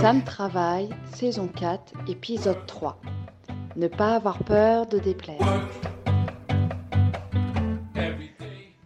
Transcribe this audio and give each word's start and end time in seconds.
Sam 0.00 0.24
Travail, 0.24 0.88
saison 1.14 1.46
4, 1.48 1.92
épisode 2.08 2.66
3. 2.66 2.98
Ne 3.76 3.86
pas 3.86 4.14
avoir 4.14 4.42
peur 4.44 4.86
de 4.86 4.98
déplaire. 4.98 5.68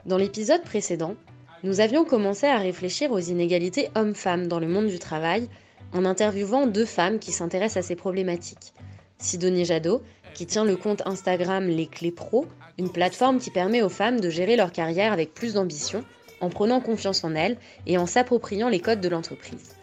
Dans 0.07 0.17
l'épisode 0.17 0.63
précédent, 0.63 1.15
nous 1.63 1.79
avions 1.79 2.05
commencé 2.05 2.47
à 2.47 2.59
réfléchir 2.59 3.13
aux 3.13 3.21
inégalités 3.21 3.91
hommes-femmes 3.95 4.49
dans 4.49 4.59
le 4.59 4.67
monde 4.67 4.89
du 4.89 4.99
travail 4.99 5.49
en 5.93 6.05
interviewant 6.05 6.67
deux 6.67 6.87
femmes 6.87 7.21
qui 7.21 7.31
s'intéressent 7.31 7.85
à 7.85 7.87
ces 7.87 7.97
problématiques. 7.97 8.75
Sidonie 9.19 9.65
Jadot, 9.65 10.03
qui 10.35 10.47
tient 10.47 10.65
le 10.65 10.77
compte 10.77 11.07
Instagram 11.07 11.69
Les 11.69 11.87
Clés 11.87 12.11
Pro, 12.11 12.47
une 12.77 12.91
plateforme 12.91 13.39
qui 13.39 13.51
permet 13.51 13.83
aux 13.83 13.89
femmes 13.89 14.19
de 14.19 14.31
gérer 14.31 14.57
leur 14.57 14.73
carrière 14.73 15.13
avec 15.13 15.33
plus 15.33 15.55
d'ambition, 15.55 16.05
en 16.45 16.51
prenant 16.51 16.81
confiance 16.81 17.25
en 17.25 17.35
elles 17.35 17.57
et 17.87 17.99
en 17.99 18.07
s'appropriant 18.07 18.69
les 18.69 18.81
codes 18.81 19.01
de 19.01 19.09
l'entreprise. 19.09 19.77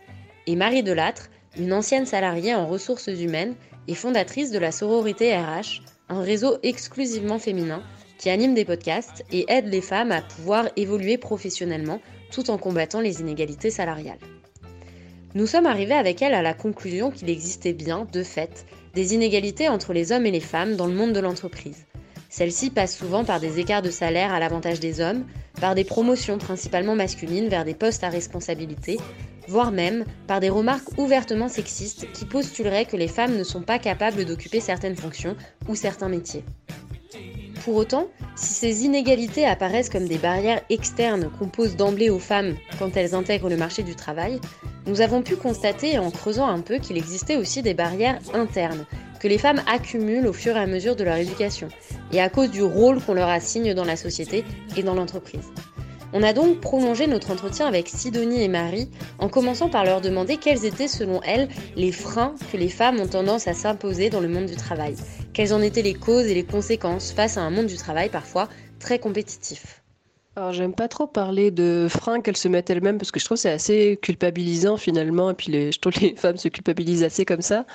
Et 0.48 0.56
Marie 0.56 0.84
Delattre, 0.84 1.30
une 1.58 1.74
ancienne 1.74 2.06
salariée 2.06 2.56
en 2.56 2.68
ressources 2.68 3.08
humaines 3.08 3.56
et 3.88 3.96
fondatrice 3.96 4.52
de 4.52 4.60
la 4.60 4.72
sororité 4.72 5.36
RH, 5.36 5.82
un 6.10 6.22
réseau 6.22 6.58
exclusivement 6.64 7.40
féminin 7.40 7.84
qui 8.18 8.30
anime 8.30 8.54
des 8.54 8.66
podcasts 8.66 9.26
et 9.32 9.46
aide 9.48 9.68
les 9.68 9.82
femmes 9.82 10.12
à 10.12 10.22
pouvoir 10.22 10.70
évoluer 10.76 11.18
professionnellement 11.18 12.00
tout 12.32 12.52
en 12.52 12.58
combattant 12.58 13.02
les 13.02 13.20
inégalités 13.20 13.72
salariales. 13.72 14.20
Nous 15.34 15.48
sommes 15.48 15.66
arrivés 15.66 15.96
avec 15.96 16.22
elle 16.22 16.34
à 16.34 16.42
la 16.42 16.54
conclusion 16.54 17.10
qu'il 17.10 17.30
existait 17.30 17.74
bien, 17.74 18.08
de 18.12 18.22
fait, 18.22 18.66
des 18.94 19.16
inégalités 19.16 19.70
entre 19.70 19.94
les 19.94 20.12
hommes 20.12 20.26
et 20.26 20.32
les 20.32 20.40
femmes 20.40 20.76
dans 20.76 20.88
le 20.88 20.94
monde 20.94 21.14
de 21.14 21.20
l'entreprise. 21.20 21.86
Celles-ci 22.32 22.70
passent 22.70 22.96
souvent 22.96 23.26
par 23.26 23.42
des 23.42 23.60
écarts 23.60 23.82
de 23.82 23.90
salaire 23.90 24.34
à 24.34 24.40
l'avantage 24.40 24.80
des 24.80 25.02
hommes, 25.02 25.26
par 25.60 25.76
des 25.76 25.84
promotions 25.84 26.38
principalement 26.38 26.96
masculines 26.96 27.50
vers 27.50 27.66
des 27.66 27.74
postes 27.74 28.06
à 28.06 28.10
responsabilité, 28.10 28.98
voire 29.50 29.74
même 29.74 30.06
par 30.28 30.40
des 30.40 30.48
remarques 30.48 30.98
ouvertement 30.98 31.50
sexistes 31.50 32.10
qui 32.14 32.24
postuleraient 32.24 32.86
que 32.86 32.96
les 32.96 33.10
femmes 33.10 33.36
ne 33.36 33.44
sont 33.44 33.62
pas 33.62 33.80
capables 33.80 34.24
d'occuper 34.24 34.62
certaines 34.62 34.96
fonctions 34.96 35.36
ou 35.68 35.76
certains 35.76 36.08
métiers. 36.08 36.46
Pour 37.66 37.76
autant, 37.76 38.08
si 38.38 38.54
ces 38.54 38.86
inégalités 38.86 39.46
apparaissent 39.46 39.90
comme 39.90 40.08
des 40.08 40.18
barrières 40.18 40.62
externes 40.70 41.30
qu'on 41.38 41.50
pose 41.50 41.76
d'emblée 41.76 42.10
aux 42.10 42.18
femmes 42.18 42.56
quand 42.80 42.96
elles 42.96 43.14
intègrent 43.14 43.50
le 43.50 43.58
marché 43.58 43.84
du 43.84 43.94
travail, 43.94 44.40
nous 44.88 45.02
avons 45.02 45.22
pu 45.22 45.36
constater 45.36 46.00
en 46.00 46.10
creusant 46.10 46.48
un 46.48 46.62
peu 46.62 46.78
qu'il 46.78 46.98
existait 46.98 47.36
aussi 47.36 47.62
des 47.62 47.74
barrières 47.74 48.20
internes 48.34 48.86
que 49.22 49.28
les 49.28 49.38
femmes 49.38 49.62
accumulent 49.68 50.26
au 50.26 50.34
fur 50.34 50.58
et 50.58 50.60
à 50.60 50.66
mesure 50.66 50.96
de 50.96 51.04
leur 51.04 51.18
éducation 51.18 51.68
et 52.12 52.20
à 52.20 52.28
cause 52.28 52.50
du 52.50 52.64
rôle 52.64 53.00
qu'on 53.00 53.14
leur 53.14 53.30
assigne 53.30 53.76
dans 53.76 53.86
la 53.86 53.96
société 53.96 54.44
et 54.76 54.82
dans 54.82 54.96
l'entreprise. 54.96 55.52
On 56.12 56.24
a 56.24 56.34
donc 56.34 56.60
prolongé 56.60 57.06
notre 57.06 57.30
entretien 57.32 57.68
avec 57.68 57.88
Sidonie 57.88 58.44
et 58.44 58.48
Marie 58.48 58.90
en 59.20 59.30
commençant 59.30 59.70
par 59.70 59.86
leur 59.86 60.02
demander 60.02 60.38
quels 60.38 60.66
étaient 60.66 60.88
selon 60.88 61.22
elles 61.22 61.50
les 61.76 61.92
freins 61.92 62.34
que 62.52 62.58
les 62.58 62.68
femmes 62.68 63.00
ont 63.00 63.08
tendance 63.08 63.48
à 63.48 63.54
s'imposer 63.54 64.10
dans 64.10 64.20
le 64.22 64.28
monde 64.28 64.48
du 64.48 64.56
travail, 64.56 64.96
quelles 65.34 65.54
en 65.54 65.62
étaient 65.62 65.84
les 65.84 65.94
causes 65.94 66.26
et 66.26 66.34
les 66.34 66.44
conséquences 66.44 67.12
face 67.12 67.38
à 67.38 67.42
un 67.42 67.52
monde 67.52 67.68
du 67.68 67.78
travail 67.78 68.10
parfois 68.10 68.50
très 68.80 68.98
compétitif. 68.98 69.81
Alors 70.38 70.54
j'aime 70.54 70.74
pas 70.74 70.88
trop 70.88 71.08
parler 71.08 71.52
de 71.52 71.88
freins 71.90 72.22
qu'elles 72.22 72.38
se 72.38 72.48
mettent 72.48 72.70
elles-mêmes 72.70 72.98
parce 72.98 73.12
que 73.12 73.20
je 73.20 73.26
trouve 73.26 73.36
que 73.36 73.42
c'est 73.42 73.52
assez 73.52 74.00
culpabilisant 74.02 74.78
finalement 74.78 75.30
et 75.30 75.34
puis 75.34 75.52
je 75.72 75.78
trouve 75.80 75.92
que 75.94 76.00
les 76.00 76.16
femmes 76.18 76.38
se 76.38 76.48
culpabilisent 76.48 77.04
assez 77.04 77.26
comme 77.26 77.42
ça. 77.42 77.66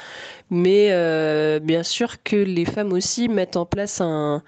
Mais 0.51 0.89
euh, 0.93 1.61
bien 1.61 1.83
sûr 1.83 2.23
que 2.23 2.37
les 2.37 2.65
femmes 2.65 2.93
aussi 2.93 3.29
mettent 3.29 3.57
en 3.57 3.67
place 3.67 4.01
un, 4.01 4.43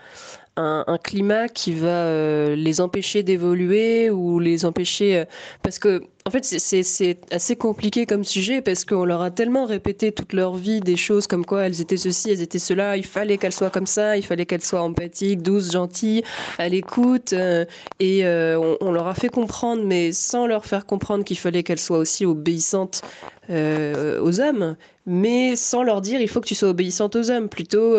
un, 0.57 0.85
un 0.87 0.99
climat 0.99 1.49
qui 1.49 1.73
va 1.75 1.89
euh, 2.07 2.57
les 2.57 2.81
empêcher 2.81 3.23
d'évoluer 3.23 4.11
ou 4.11 4.41
les 4.41 4.65
empêcher... 4.65 5.19
euh, 5.21 5.25
parce 5.63 5.79
que 5.79 6.03
en 6.29 6.31
fait 6.31 6.45
c'est- 6.45 7.19
assez 7.33 7.57
compliqué 7.57 8.05
comme 8.05 8.23
sujet 8.23 8.61
parce 8.61 8.85
qu'on 8.85 9.07
leur 9.07 9.23
a 9.23 9.31
tellement 9.31 9.65
répété 9.65 10.13
toute 10.13 10.35
leur 10.35 10.57
vie 10.57 10.83
des 10.83 10.97
choses 10.97 11.27
comme 11.27 11.47
quoi 11.47 11.63
elles 11.67 11.81
étaient 11.81 11.97
ceci, 11.97 12.29
elles 12.31 12.43
étaient 12.43 12.59
cela, 12.59 12.99
il 12.99 13.07
fallait 13.07 13.39
qu'elles 13.39 13.53
soient 13.55 13.71
comme 13.71 13.87
ça, 13.87 14.19
il 14.19 14.23
fallait 14.25 14.45
qu'elles 14.45 14.63
soient 14.63 14.83
empathiques, 14.83 15.41
douces, 15.43 15.73
gentilles, 15.73 16.23
à 16.59 16.69
l'écoute. 16.69 17.33
euh, 17.33 17.65
et 17.99 18.27
euh, 18.27 18.59
on, 18.83 18.93
leur 18.93 19.07
a 19.07 19.15
fait 19.15 19.31
comprendre, 19.31 19.83
mais 19.85 20.13
sans 20.13 20.47
leur 20.47 20.67
faire 20.67 20.85
comprendre 20.85 21.25
qu'il 21.25 21.39
fallait 21.39 21.63
qu'elles 21.63 21.79
soient 21.81 21.99
aussi 21.99 22.27
obéissantes 22.27 23.03
euh, 23.51 24.21
aux 24.21 24.39
hommes, 24.41 24.77
mais 25.07 25.57
sans 25.57 25.83
leur 25.83 26.03
dire 26.03 26.21
il 26.21 26.29
faut 26.29 26.41
que 26.43 26.47
tu 26.49 26.55
sois 26.55 26.69
obéissante 26.69 27.17
aux 27.17 27.31
hommes. 27.31 27.49
Plutôt, 27.49 27.97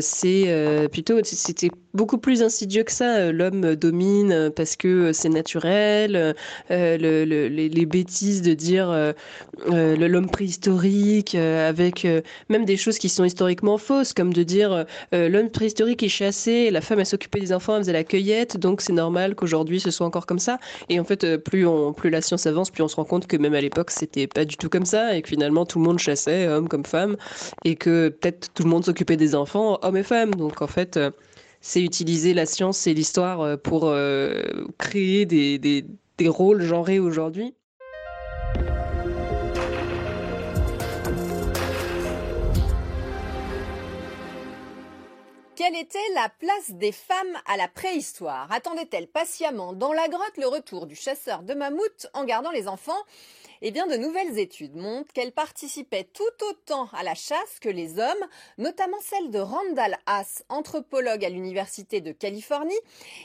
c'est 0.00 0.88
plutôt 0.92 1.18
c'était 1.24 1.72
beaucoup 1.94 2.18
plus 2.18 2.42
insidieux 2.42 2.82
que 2.84 2.92
ça. 2.92 3.16
Euh, 3.16 3.32
L'homme 3.32 3.74
domine 3.76 4.32
euh, 4.32 4.50
parce 4.50 4.76
que 4.76 5.12
c'est 5.12 5.28
naturel. 5.28 6.34
euh, 6.70 6.96
le- 6.98 7.24
le- 7.24 7.48
les, 7.48 7.86
bêtises 7.86 8.42
de 8.42 8.54
dire 8.54 8.90
euh, 8.90 9.12
euh, 9.68 9.96
l'homme 9.96 10.30
préhistorique 10.30 11.34
euh, 11.34 11.68
avec 11.68 12.04
euh, 12.04 12.20
même 12.48 12.64
des 12.64 12.76
choses 12.76 12.98
qui 12.98 13.08
sont 13.08 13.24
historiquement 13.24 13.78
fausses, 13.78 14.12
comme 14.12 14.32
de 14.32 14.42
dire 14.42 14.72
euh, 14.72 14.84
euh, 15.14 15.28
l'homme 15.28 15.50
préhistorique 15.50 16.02
est 16.02 16.08
chassé, 16.08 16.70
la 16.70 16.80
femme 16.80 17.00
elle 17.00 17.06
s'occupait 17.06 17.40
des 17.40 17.52
enfants, 17.52 17.76
elle 17.76 17.82
faisait 17.82 17.92
la 17.92 18.04
cueillette, 18.04 18.56
donc 18.56 18.80
c'est 18.80 18.92
normal 18.92 19.34
qu'aujourd'hui 19.34 19.80
ce 19.80 19.90
soit 19.90 20.06
encore 20.06 20.26
comme 20.26 20.38
ça. 20.38 20.58
Et 20.88 21.00
en 21.00 21.04
fait, 21.04 21.24
euh, 21.24 21.38
plus 21.38 21.66
on, 21.66 21.92
plus 21.92 22.10
la 22.10 22.20
science 22.20 22.46
avance, 22.46 22.70
plus 22.70 22.82
on 22.82 22.88
se 22.88 22.96
rend 22.96 23.04
compte 23.04 23.26
que 23.26 23.36
même 23.36 23.54
à 23.54 23.60
l'époque 23.60 23.90
c'était 23.90 24.26
pas 24.26 24.44
du 24.44 24.56
tout 24.56 24.68
comme 24.68 24.86
ça, 24.86 25.16
et 25.16 25.22
que 25.22 25.28
finalement 25.28 25.66
tout 25.66 25.78
le 25.78 25.84
monde 25.84 25.98
chassait, 25.98 26.46
hommes 26.48 26.68
comme 26.68 26.84
femmes, 26.84 27.16
et 27.64 27.76
que 27.76 28.08
peut-être 28.08 28.52
tout 28.54 28.62
le 28.64 28.70
monde 28.70 28.84
s'occupait 28.84 29.16
des 29.16 29.34
enfants, 29.34 29.78
hommes 29.82 29.96
et 29.96 30.02
femmes. 30.02 30.34
Donc 30.34 30.62
en 30.62 30.66
fait, 30.66 30.96
euh, 30.96 31.10
c'est 31.62 31.80
utiliser 31.80 32.34
la 32.34 32.44
science 32.44 32.86
et 32.86 32.92
l'histoire 32.92 33.40
euh, 33.40 33.56
pour 33.56 33.86
euh, 33.86 34.42
créer 34.78 35.24
des, 35.24 35.58
des, 35.58 35.86
des 36.18 36.28
rôles 36.28 36.62
genrés 36.62 36.98
aujourd'hui. 36.98 37.54
Quelle 45.54 45.76
était 45.76 45.98
la 46.16 46.28
place 46.28 46.72
des 46.72 46.90
femmes 46.90 47.38
à 47.46 47.56
la 47.56 47.68
préhistoire? 47.68 48.50
Attendait-elle 48.50 49.06
patiemment 49.06 49.72
dans 49.72 49.92
la 49.92 50.08
grotte 50.08 50.36
le 50.36 50.48
retour 50.48 50.86
du 50.86 50.96
chasseur 50.96 51.44
de 51.44 51.54
mammouth 51.54 52.08
en 52.14 52.24
gardant 52.24 52.50
les 52.50 52.66
enfants? 52.66 52.98
Eh 53.64 53.70
bien, 53.70 53.86
de 53.86 53.94
nouvelles 53.94 54.40
études 54.40 54.74
montrent 54.74 55.12
qu'elles 55.12 55.30
participaient 55.30 56.02
tout 56.02 56.24
autant 56.50 56.88
à 56.94 57.04
la 57.04 57.14
chasse 57.14 57.60
que 57.60 57.68
les 57.68 58.00
hommes, 58.00 58.26
notamment 58.58 58.98
celle 59.00 59.30
de 59.30 59.38
Randall 59.38 59.96
Haas, 60.06 60.42
anthropologue 60.48 61.24
à 61.24 61.28
l'Université 61.28 62.00
de 62.00 62.10
Californie. 62.10 62.74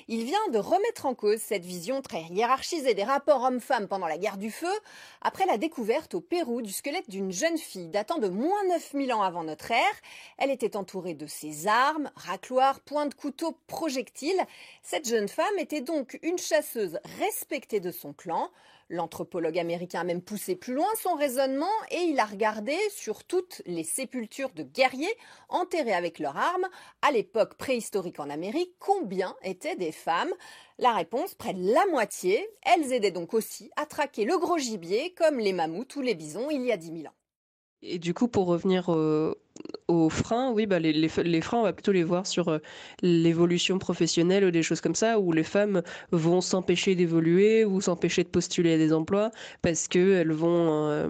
Il 0.07 0.25
vient 0.25 0.47
de 0.51 0.59
remettre 0.59 1.07
en 1.07 1.15
cause 1.15 1.39
cette 1.39 1.65
vision 1.65 2.03
très 2.03 2.21
hiérarchisée 2.25 2.93
des 2.93 3.03
rapports 3.03 3.41
hommes-femmes 3.41 3.87
pendant 3.87 4.05
la 4.05 4.19
guerre 4.19 4.37
du 4.37 4.51
feu, 4.51 4.69
après 5.23 5.47
la 5.47 5.57
découverte 5.57 6.13
au 6.13 6.21
Pérou 6.21 6.61
du 6.61 6.71
squelette 6.71 7.09
d'une 7.09 7.31
jeune 7.31 7.57
fille 7.57 7.89
datant 7.89 8.19
de 8.19 8.27
moins 8.27 8.63
9000 8.69 9.13
ans 9.13 9.23
avant 9.23 9.43
notre 9.43 9.71
ère. 9.71 10.01
Elle 10.37 10.51
était 10.51 10.77
entourée 10.77 11.15
de 11.15 11.25
ses 11.25 11.65
armes, 11.65 12.11
racloirs, 12.15 12.81
points 12.81 13.07
de 13.07 13.15
couteau, 13.15 13.57
projectiles. 13.65 14.45
Cette 14.83 15.09
jeune 15.09 15.29
femme 15.29 15.57
était 15.57 15.81
donc 15.81 16.19
une 16.21 16.37
chasseuse 16.37 16.99
respectée 17.17 17.79
de 17.79 17.89
son 17.89 18.13
clan. 18.13 18.51
L'anthropologue 18.89 19.59
américain 19.59 19.99
a 19.99 20.03
même 20.05 20.21
poussé 20.21 20.55
plus 20.55 20.73
loin 20.73 20.87
son 21.01 21.15
raisonnement 21.15 21.65
et 21.91 22.03
il 22.03 22.19
a 22.19 22.25
regardé 22.25 22.73
sur 22.89 23.25
toutes 23.25 23.61
les 23.65 23.83
sépultures 23.83 24.51
de 24.51 24.63
guerriers 24.63 25.13
enterrés 25.49 25.93
avec 25.93 26.19
leurs 26.19 26.37
armes 26.37 26.67
à 27.01 27.11
l'époque 27.11 27.55
préhistorique 27.55 28.19
en 28.21 28.29
Amérique, 28.29 28.75
combien 28.79 29.35
étaient 29.43 29.75
des 29.75 29.91
femmes? 29.91 30.31
La 30.79 30.93
réponse, 30.93 31.35
près 31.35 31.53
de 31.53 31.73
la 31.73 31.85
moitié. 31.87 32.47
Elles 32.61 32.93
aidaient 32.93 33.11
donc 33.11 33.33
aussi 33.33 33.69
à 33.75 33.85
traquer 33.85 34.23
le 34.23 34.37
gros 34.37 34.57
gibier 34.57 35.13
comme 35.15 35.39
les 35.39 35.53
mammouths 35.53 35.95
ou 35.97 36.01
les 36.01 36.15
bisons 36.15 36.49
il 36.49 36.63
y 36.63 36.71
a 36.71 36.77
10 36.77 36.87
000 36.87 36.99
ans. 37.07 37.15
Et 37.81 37.99
du 37.99 38.13
coup, 38.13 38.27
pour 38.27 38.47
revenir 38.47 38.89
aux 39.87 40.09
freins, 40.09 40.51
oui, 40.51 40.65
bah 40.65 40.79
les, 40.79 40.91
les, 40.91 41.07
freins, 41.41 41.59
on 41.59 41.63
va 41.63 41.71
plutôt 41.71 41.93
les 41.93 42.03
voir 42.03 42.27
sur 42.27 42.49
euh, 42.49 42.59
l'évolution 43.01 43.79
professionnelle 43.79 44.43
ou 44.43 44.51
des 44.51 44.63
choses 44.63 44.81
comme 44.81 44.95
ça, 44.95 45.19
où 45.19 45.31
les 45.31 45.43
femmes 45.43 45.81
vont 46.11 46.41
s'empêcher 46.41 46.95
d'évoluer 46.95 47.63
ou 47.63 47.79
s'empêcher 47.79 48.23
de 48.23 48.29
postuler 48.29 48.73
à 48.73 48.77
des 48.77 48.91
emplois 48.91 49.31
parce 49.61 49.87
qu'elles 49.87 50.31
vont, 50.31 50.89
euh, 50.89 51.07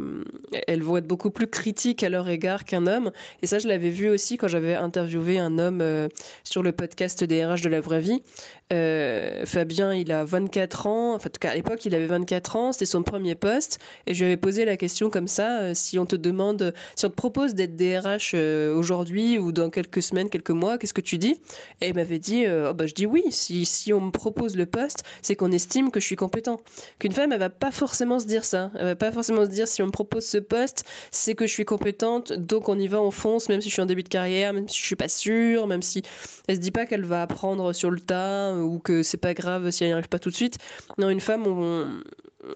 vont 0.80 0.98
être 0.98 1.08
beaucoup 1.08 1.32
plus 1.32 1.48
critiques 1.48 2.04
à 2.04 2.10
leur 2.10 2.30
égard 2.30 2.66
qu'un 2.66 2.86
homme. 2.86 3.12
Et 3.42 3.48
ça, 3.48 3.58
je 3.58 3.68
l'avais 3.68 3.90
vu 3.90 4.10
aussi 4.10 4.38
quand 4.38 4.48
j'avais 4.48 4.76
interviewé 4.76 5.40
un 5.40 5.58
homme 5.58 5.82
euh, 5.82 6.08
sur 6.44 6.62
le 6.62 6.72
podcast 6.72 7.24
des 7.24 7.46
RH 7.46 7.62
de 7.62 7.70
la 7.70 7.82
vraie 7.82 8.02
vie. 8.02 8.22
Fabien, 8.70 9.94
il 9.94 10.12
a 10.12 10.26
24 10.26 10.88
ans, 10.88 11.16
enfin, 11.16 11.30
en 11.30 11.32
tout 11.32 11.40
cas, 11.40 11.52
à 11.52 11.56
l'époque, 11.56 11.86
il 11.86 11.96
avait 11.96 12.06
24 12.06 12.56
ans, 12.58 12.72
c'était 12.74 12.86
son 12.86 13.02
premier 13.02 13.34
poste, 13.34 13.80
et 14.08 14.14
je 14.14 14.20
lui 14.20 14.26
avais 14.26 14.38
posé 14.38 14.66
la 14.66 14.76
question 14.76 15.10
comme 15.10 15.30
ça, 15.30 15.74
si 15.74 15.98
on 15.98 16.06
te 16.06 16.18
demande, 16.18 16.74
si 16.96 17.06
on 17.06 17.10
te 17.10 17.16
propose 17.16 17.56
d'être 17.56 17.78
DRH 17.78 18.36
euh, 18.38 18.76
aujourd'hui 18.76 19.38
ou 19.38 19.52
dans 19.52 19.70
quelques 19.70 20.02
semaines, 20.02 20.30
quelques 20.30 20.52
mois, 20.52 20.78
qu'est-ce 20.78 20.94
que 20.94 21.02
tu 21.02 21.18
dis? 21.18 21.40
Et 21.82 21.90
il 21.90 21.94
m'avait 21.96 22.20
dit, 22.20 22.46
euh, 22.46 22.70
Oh, 22.72 22.74
bah, 22.74 22.86
je 22.88 22.94
dis 22.94 23.06
oui, 23.06 23.24
si, 23.30 23.66
si 23.66 23.94
on 23.94 24.02
me 24.02 24.12
propose 24.12 24.56
le 24.56 24.66
poste, 24.66 25.04
c'est 25.22 25.36
qu'on 25.36 25.52
estime 25.52 25.92
que 25.92 26.00
je 26.00 26.06
suis 26.06 26.16
compétent. 26.16 26.62
Qu'une 27.00 27.12
femme, 27.12 27.32
elle 27.32 27.40
va 27.40 27.50
pas 27.50 27.72
forcément 27.72 28.20
se 28.20 28.26
dire 28.26 28.46
ça, 28.46 28.72
elle 28.78 28.86
va 28.86 28.96
pas 28.96 29.12
forcément 29.12 29.46
se 29.46 29.50
dire, 29.50 29.68
si 29.68 29.82
on 29.82 29.88
me 29.88 29.92
propose 29.92 30.26
ce 30.26 30.38
poste, 30.38 30.86
c'est 31.12 31.36
que 31.36 31.48
je 31.48 31.52
suis 31.52 31.66
compétente, 31.66 32.34
donc 32.34 32.70
on 32.70 32.78
y 32.80 32.88
va, 32.88 33.02
on 33.02 33.12
fonce, 33.12 33.50
même 33.50 33.62
si 33.62 33.70
je 33.70 33.74
suis 33.74 33.82
en 33.82 33.86
début 33.86 34.04
de 34.04 34.10
carrière, 34.10 34.54
même 34.54 34.68
si 34.70 34.80
je 34.80 34.86
suis 34.86 34.96
pas 34.96 35.10
sûre, 35.10 35.68
même 35.68 35.82
si 35.82 36.04
elle 36.48 36.56
se 36.56 36.62
dit 36.62 36.72
pas 36.72 36.86
qu'elle 36.86 37.06
va 37.06 37.22
apprendre 37.22 37.74
sur 37.74 37.92
le 37.92 38.00
tas 38.00 38.54
ou 38.56 38.80
que 38.80 39.04
c'est 39.04 39.18
pas 39.18 39.34
grave 39.34 39.70
si 39.72 39.84
elle 39.84 39.90
n'y 39.90 39.94
arrive 39.94 40.10
pas 40.10 40.20
tout 40.20 40.30
de 40.30 40.36
suite. 40.36 40.58
Non, 40.98 41.10
une 41.10 41.20
femme, 41.20 41.46
on, 41.48 41.88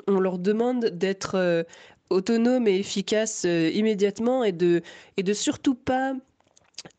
on 0.08 0.20
leur 0.20 0.38
demande 0.38 0.86
d'être 0.86 1.66
autonomes 2.12 2.68
et 2.68 2.78
efficaces 2.78 3.44
immédiatement 3.46 4.44
et 4.44 4.52
de, 4.52 4.82
et 5.18 5.24
de 5.24 5.34
surtout 5.34 5.76
pas 5.76 6.14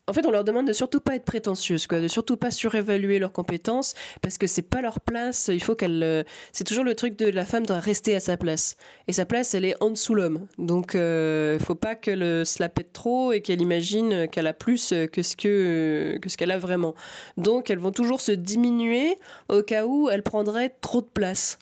en 0.07 0.13
fait, 0.13 0.25
on 0.25 0.31
leur 0.31 0.43
demande 0.43 0.67
de 0.67 0.73
surtout 0.73 0.99
pas 0.99 1.15
être 1.15 1.23
prétentieuses, 1.25 1.87
quoi, 1.87 2.01
de 2.01 2.07
surtout 2.07 2.35
pas 2.35 2.51
surévaluer 2.51 3.19
leurs 3.19 3.31
compétences, 3.31 3.93
parce 4.21 4.37
que 4.37 4.47
c'est 4.47 4.61
pas 4.61 4.81
leur 4.81 4.99
place. 4.99 5.49
Il 5.51 5.63
faut 5.63 5.75
qu'elle. 5.75 6.03
Euh, 6.03 6.23
c'est 6.51 6.65
toujours 6.65 6.83
le 6.83 6.93
truc 6.95 7.17
de 7.17 7.29
la 7.29 7.45
femme 7.45 7.65
doit 7.65 7.79
rester 7.79 8.15
à 8.15 8.19
sa 8.19 8.35
place, 8.37 8.75
et 9.07 9.13
sa 9.13 9.25
place, 9.25 9.53
elle 9.53 9.65
est 9.65 9.81
en 9.81 9.89
dessous 9.89 10.13
l'homme. 10.13 10.47
Donc, 10.57 10.95
euh, 10.95 11.57
faut 11.59 11.75
pas 11.75 11.95
qu'elle 11.95 12.45
se 12.45 12.61
la 12.61 12.69
pète 12.69 12.91
trop 12.93 13.31
et 13.31 13.41
qu'elle 13.41 13.61
imagine 13.61 14.27
qu'elle 14.27 14.47
a 14.47 14.53
plus 14.53 14.93
que 15.11 15.21
ce 15.21 15.35
que 15.35 16.17
que 16.21 16.29
ce 16.29 16.37
qu'elle 16.37 16.51
a 16.51 16.59
vraiment. 16.59 16.95
Donc, 17.37 17.69
elles 17.69 17.79
vont 17.79 17.91
toujours 17.91 18.21
se 18.21 18.31
diminuer 18.31 19.17
au 19.49 19.63
cas 19.63 19.85
où 19.85 20.09
elle 20.09 20.23
prendrait 20.23 20.75
trop 20.81 21.01
de 21.01 21.07
place. 21.07 21.57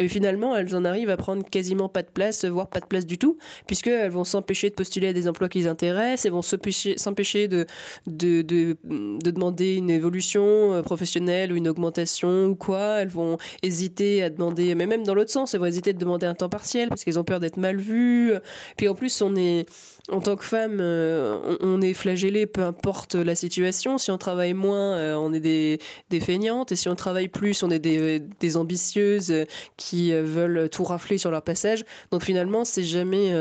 Et 0.00 0.08
finalement, 0.08 0.56
elles 0.56 0.74
en 0.74 0.84
arrivent 0.84 1.10
à 1.10 1.16
prendre 1.16 1.44
quasiment 1.48 1.88
pas 1.88 2.02
de 2.02 2.08
place, 2.08 2.44
voire 2.44 2.68
pas 2.68 2.80
de 2.80 2.86
place 2.86 3.06
du 3.06 3.16
tout, 3.16 3.38
puisqu'elles 3.66 4.10
vont 4.10 4.24
s'empêcher 4.24 4.68
de 4.70 4.74
postuler 4.74 5.08
à 5.08 5.12
des 5.12 5.28
emplois 5.28 5.48
qui 5.48 5.58
les 5.58 5.66
intéressent, 5.68 6.26
elles 6.26 6.32
vont 6.32 6.42
s'empêcher 6.42 7.46
de, 7.48 7.66
de, 8.06 8.42
de, 8.42 8.76
de, 8.84 9.30
demander 9.30 9.76
une 9.76 9.90
évolution 9.90 10.74
euh, 10.74 10.82
professionnelle 10.82 11.52
ou 11.52 11.56
une 11.56 11.68
augmentation 11.68 12.46
ou 12.46 12.56
quoi. 12.56 13.02
Elles 13.02 13.08
vont 13.08 13.38
hésiter 13.62 14.22
à 14.24 14.30
demander, 14.30 14.74
mais 14.74 14.86
même 14.86 15.04
dans 15.04 15.14
l'autre 15.14 15.30
sens, 15.30 15.54
elles 15.54 15.60
vont 15.60 15.66
hésiter 15.66 15.92
de 15.92 15.98
demander 15.98 16.26
un 16.26 16.34
temps 16.34 16.48
partiel 16.48 16.88
parce 16.88 17.04
qu'elles 17.04 17.18
ont 17.18 17.24
peur 17.24 17.38
d'être 17.38 17.56
mal 17.56 17.76
vues. 17.76 18.32
Puis 18.76 18.88
en 18.88 18.94
plus, 18.96 19.22
on 19.22 19.36
est 19.36 19.66
en 20.10 20.20
tant 20.20 20.36
que 20.36 20.44
femme, 20.44 20.80
euh, 20.80 21.56
on, 21.60 21.80
est 21.80 21.94
flagellé, 21.94 22.46
peu 22.46 22.62
importe 22.62 23.14
la 23.14 23.34
situation. 23.34 23.96
Si 23.96 24.10
on 24.10 24.18
travaille 24.18 24.52
moins, 24.52 24.98
euh, 24.98 25.14
on 25.14 25.32
est 25.32 25.40
des, 25.40 25.78
des, 26.10 26.20
feignantes. 26.20 26.72
Et 26.72 26.76
si 26.76 26.90
on 26.90 26.94
travaille 26.94 27.28
plus, 27.28 27.62
on 27.62 27.70
est 27.70 27.78
des, 27.78 28.20
des 28.20 28.56
ambitieuses 28.58 29.32
qui 29.78 30.12
euh, 30.12 30.22
veulent 30.22 30.68
tout 30.68 30.84
rafler 30.84 31.16
sur 31.16 31.30
leur 31.30 31.42
passage. 31.42 31.84
Donc 32.10 32.22
finalement, 32.22 32.66
c'est 32.66 32.84
jamais, 32.84 33.34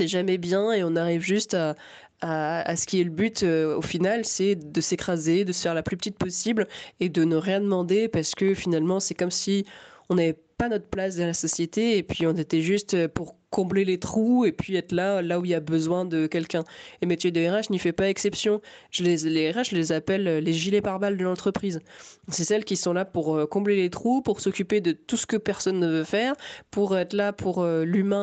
jamais 0.00 0.38
bien 0.38 0.72
et 0.72 0.82
on 0.82 0.96
arrive 0.96 1.20
juste 1.20 1.52
à, 1.52 1.76
à, 2.22 2.62
à, 2.62 2.76
ce 2.76 2.86
qui 2.86 3.00
est 3.00 3.04
le 3.04 3.10
but 3.10 3.42
au 3.42 3.82
final, 3.82 4.24
c'est 4.24 4.54
de 4.54 4.80
s'écraser, 4.80 5.44
de 5.44 5.52
se 5.52 5.62
faire 5.62 5.74
la 5.74 5.82
plus 5.82 5.96
petite 5.98 6.16
possible 6.16 6.68
et 7.00 7.10
de 7.10 7.24
ne 7.24 7.36
rien 7.36 7.60
demander 7.60 8.08
parce 8.08 8.34
que 8.34 8.54
finalement, 8.54 8.98
c'est 8.98 9.14
comme 9.14 9.30
si 9.30 9.66
on 10.08 10.14
n'avait 10.14 10.38
pas 10.56 10.68
notre 10.70 10.86
place 10.86 11.16
dans 11.16 11.26
la 11.26 11.34
société 11.34 11.98
et 11.98 12.02
puis 12.02 12.26
on 12.26 12.36
était 12.36 12.62
juste 12.62 13.08
pour 13.08 13.36
combler 13.50 13.84
les 13.84 13.98
trous 13.98 14.44
et 14.44 14.52
puis 14.52 14.76
être 14.76 14.92
là, 14.92 15.22
là 15.22 15.40
où 15.40 15.44
il 15.44 15.50
y 15.50 15.54
a 15.54 15.60
besoin 15.60 16.04
de 16.04 16.26
quelqu'un. 16.26 16.64
Et 17.02 17.06
métier 17.06 17.32
de 17.32 17.40
RH 17.40 17.70
n'y 17.70 17.78
fait 17.78 17.92
pas 17.92 18.08
exception. 18.08 18.60
Je 18.90 19.02
les, 19.02 19.16
les 19.28 19.50
RH, 19.50 19.70
je 19.70 19.76
les 19.76 19.92
appelle 19.92 20.28
euh, 20.28 20.40
les 20.40 20.52
gilets 20.52 20.80
pare-balles 20.80 21.16
de 21.16 21.24
l'entreprise. 21.24 21.80
C'est 22.28 22.44
celles 22.44 22.64
qui 22.64 22.76
sont 22.76 22.92
là 22.92 23.04
pour 23.04 23.36
euh, 23.36 23.46
combler 23.46 23.76
les 23.76 23.90
trous, 23.90 24.22
pour 24.22 24.40
s'occuper 24.40 24.80
de 24.80 24.92
tout 24.92 25.16
ce 25.16 25.26
que 25.26 25.36
personne 25.36 25.80
ne 25.80 25.88
veut 25.88 26.04
faire, 26.04 26.34
pour 26.70 26.96
être 26.96 27.12
là 27.12 27.32
pour 27.32 27.62
euh, 27.62 27.84
l'humain 27.84 28.20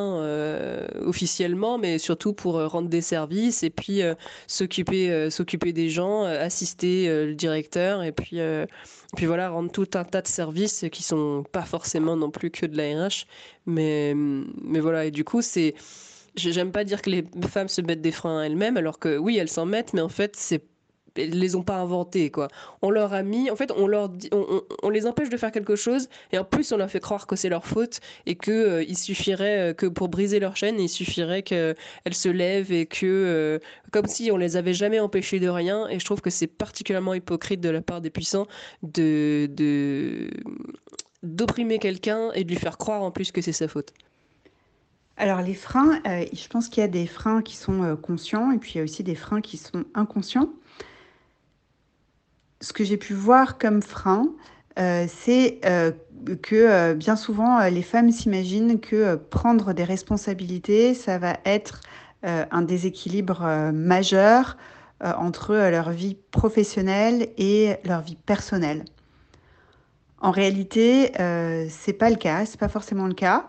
officiellement, 1.02 1.78
mais 1.78 1.98
surtout 1.98 2.34
pour 2.34 2.62
rendre 2.70 2.90
des 2.90 3.02
services 3.02 3.64
et 3.64 3.70
puis 3.70 4.02
s'occuper 4.48 5.30
s'occuper 5.30 5.74
des 5.74 5.90
gens, 5.90 6.24
assister 6.24 7.08
le 7.26 7.34
directeur 7.34 8.04
et 8.04 8.12
puis 8.12 8.40
puis 9.16 9.26
voilà, 9.26 9.50
rendre 9.50 9.72
tout 9.72 9.88
un 9.94 10.04
tas 10.04 10.22
de 10.22 10.28
services 10.28 10.86
qui 10.92 11.02
sont 11.02 11.44
pas 11.52 11.64
forcément 11.64 12.16
non 12.18 12.30
plus 12.30 12.52
que 12.52 12.66
de 12.66 12.76
la 12.76 13.08
RH. 13.08 13.26
Mais, 13.66 14.14
mais 14.16 14.80
voilà, 14.80 15.06
du 15.18 15.24
coup, 15.24 15.42
c'est. 15.42 15.74
J'aime 16.36 16.72
pas 16.72 16.84
dire 16.84 17.02
que 17.02 17.10
les 17.10 17.26
femmes 17.50 17.68
se 17.68 17.82
mettent 17.82 18.02
des 18.02 18.12
freins 18.12 18.44
elles-mêmes, 18.44 18.78
alors 18.78 19.00
que 19.00 19.18
oui, 19.18 19.38
elles 19.38 19.50
s'en 19.50 19.66
mettent, 19.66 19.94
mais 19.94 20.02
en 20.02 20.10
fait, 20.10 20.36
c'est 20.36 20.62
les 21.16 21.56
ont 21.56 21.64
pas 21.64 21.78
inventés 21.78 22.30
quoi. 22.30 22.48
On 22.84 22.92
leur 22.92 23.14
a 23.14 23.24
mis, 23.24 23.50
en 23.50 23.56
fait, 23.56 23.72
on 23.76 23.88
leur 23.88 24.12
on, 24.84 24.90
les 24.92 25.08
empêche 25.08 25.30
de 25.30 25.38
faire 25.38 25.52
quelque 25.52 25.76
chose 25.76 26.10
et 26.32 26.38
en 26.38 26.44
plus 26.44 26.72
on 26.72 26.78
leur 26.78 26.92
fait 26.92 27.00
croire 27.00 27.26
que 27.26 27.36
c'est 27.36 27.50
leur 27.50 27.66
faute 27.66 28.00
et 28.28 28.36
que 28.36 28.52
euh, 28.52 28.84
il 28.84 28.96
suffirait 28.96 29.72
euh, 29.72 29.74
que 29.74 29.88
pour 29.88 30.10
briser 30.10 30.40
leur 30.40 30.56
chaîne, 30.56 30.80
il 30.80 30.90
suffirait 30.90 31.42
qu'elles 31.42 31.76
se 32.12 32.30
lèvent 32.30 32.72
et 32.72 32.86
que 32.86 33.08
euh, 33.08 33.58
comme 33.92 34.06
si 34.06 34.30
on 34.32 34.38
les 34.38 34.58
avait 34.58 34.76
jamais 34.76 35.00
empêchées 35.00 35.40
de 35.40 35.50
rien. 35.50 35.88
Et 35.90 36.00
je 36.00 36.06
trouve 36.06 36.22
que 36.22 36.30
c'est 36.30 36.46
particulièrement 36.46 37.16
hypocrite 37.16 37.62
de 37.62 37.70
la 37.70 37.82
part 37.82 38.02
des 38.02 38.12
puissants 38.12 38.46
de 38.84 39.50
d'opprimer 41.24 41.80
quelqu'un 41.80 42.32
et 42.34 42.44
de 42.44 42.50
lui 42.50 42.58
faire 42.58 42.78
croire 42.78 43.02
en 43.02 43.10
plus 43.10 43.32
que 43.32 43.42
c'est 43.42 43.52
sa 43.52 43.68
faute. 43.68 43.92
Alors 45.18 45.42
les 45.42 45.56
freins, 45.56 46.00
je 46.06 46.48
pense 46.48 46.70
qu'il 46.70 46.82
y 46.82 46.84
a 46.84 46.88
des 46.88 47.08
freins 47.08 47.42
qui 47.42 47.56
sont 47.56 47.98
conscients 48.02 48.52
et 48.52 48.58
puis 48.58 48.74
il 48.76 48.78
y 48.78 48.82
a 48.82 48.84
aussi 48.84 49.04
des 49.04 49.16
freins 49.16 49.42
qui 49.42 49.58
sont 49.58 49.84
inconscients 49.96 50.50
ce 52.62 52.74
que 52.74 52.84
j'ai 52.84 52.98
pu 52.98 53.14
voir 53.14 53.58
comme 53.58 53.82
frein, 53.82 54.30
euh, 54.80 55.06
c'est 55.08 55.60
euh, 55.66 55.92
que 56.42 56.56
euh, 56.56 56.94
bien 56.94 57.16
souvent 57.16 57.64
les 57.68 57.82
femmes 57.82 58.12
s'imaginent 58.12 58.80
que 58.80 59.16
prendre 59.16 59.74
des 59.74 59.84
responsabilités, 59.84 60.94
ça 60.94 61.18
va 61.18 61.38
être 61.46 61.82
un 62.24 62.64
déséquilibre 62.64 63.72
majeur 63.72 64.58
entre 65.02 65.54
leur 65.54 65.92
vie 65.92 66.18
professionnelle 66.32 67.30
et 67.38 67.76
leur 67.86 68.02
vie 68.02 68.16
personnelle. 68.16 68.84
En 70.20 70.32
réalité, 70.32 71.12
c'est 71.70 71.94
pas 71.94 72.10
le 72.10 72.16
cas, 72.16 72.46
c'est 72.48 72.60
pas 72.60 72.70
forcément 72.70 73.06
le 73.06 73.14
cas. 73.14 73.48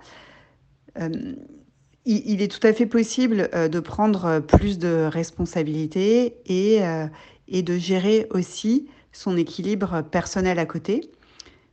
Il, 2.05 2.41
est 2.41 2.49
tout 2.49 2.67
à 2.67 2.73
fait 2.73 2.87
possible 2.87 3.51
de 3.53 3.81
prendre 3.81 4.41
plus 4.41 4.79
de 4.79 5.09
responsabilités 5.11 6.37
et, 6.47 6.81
et 7.49 7.63
de 7.63 7.79
gérer 7.79 8.27
aussi 8.31 8.89
son 9.13 9.37
équilibre 9.37 10.03
personnel 10.03 10.59
à 10.59 10.67
côté. 10.67 11.11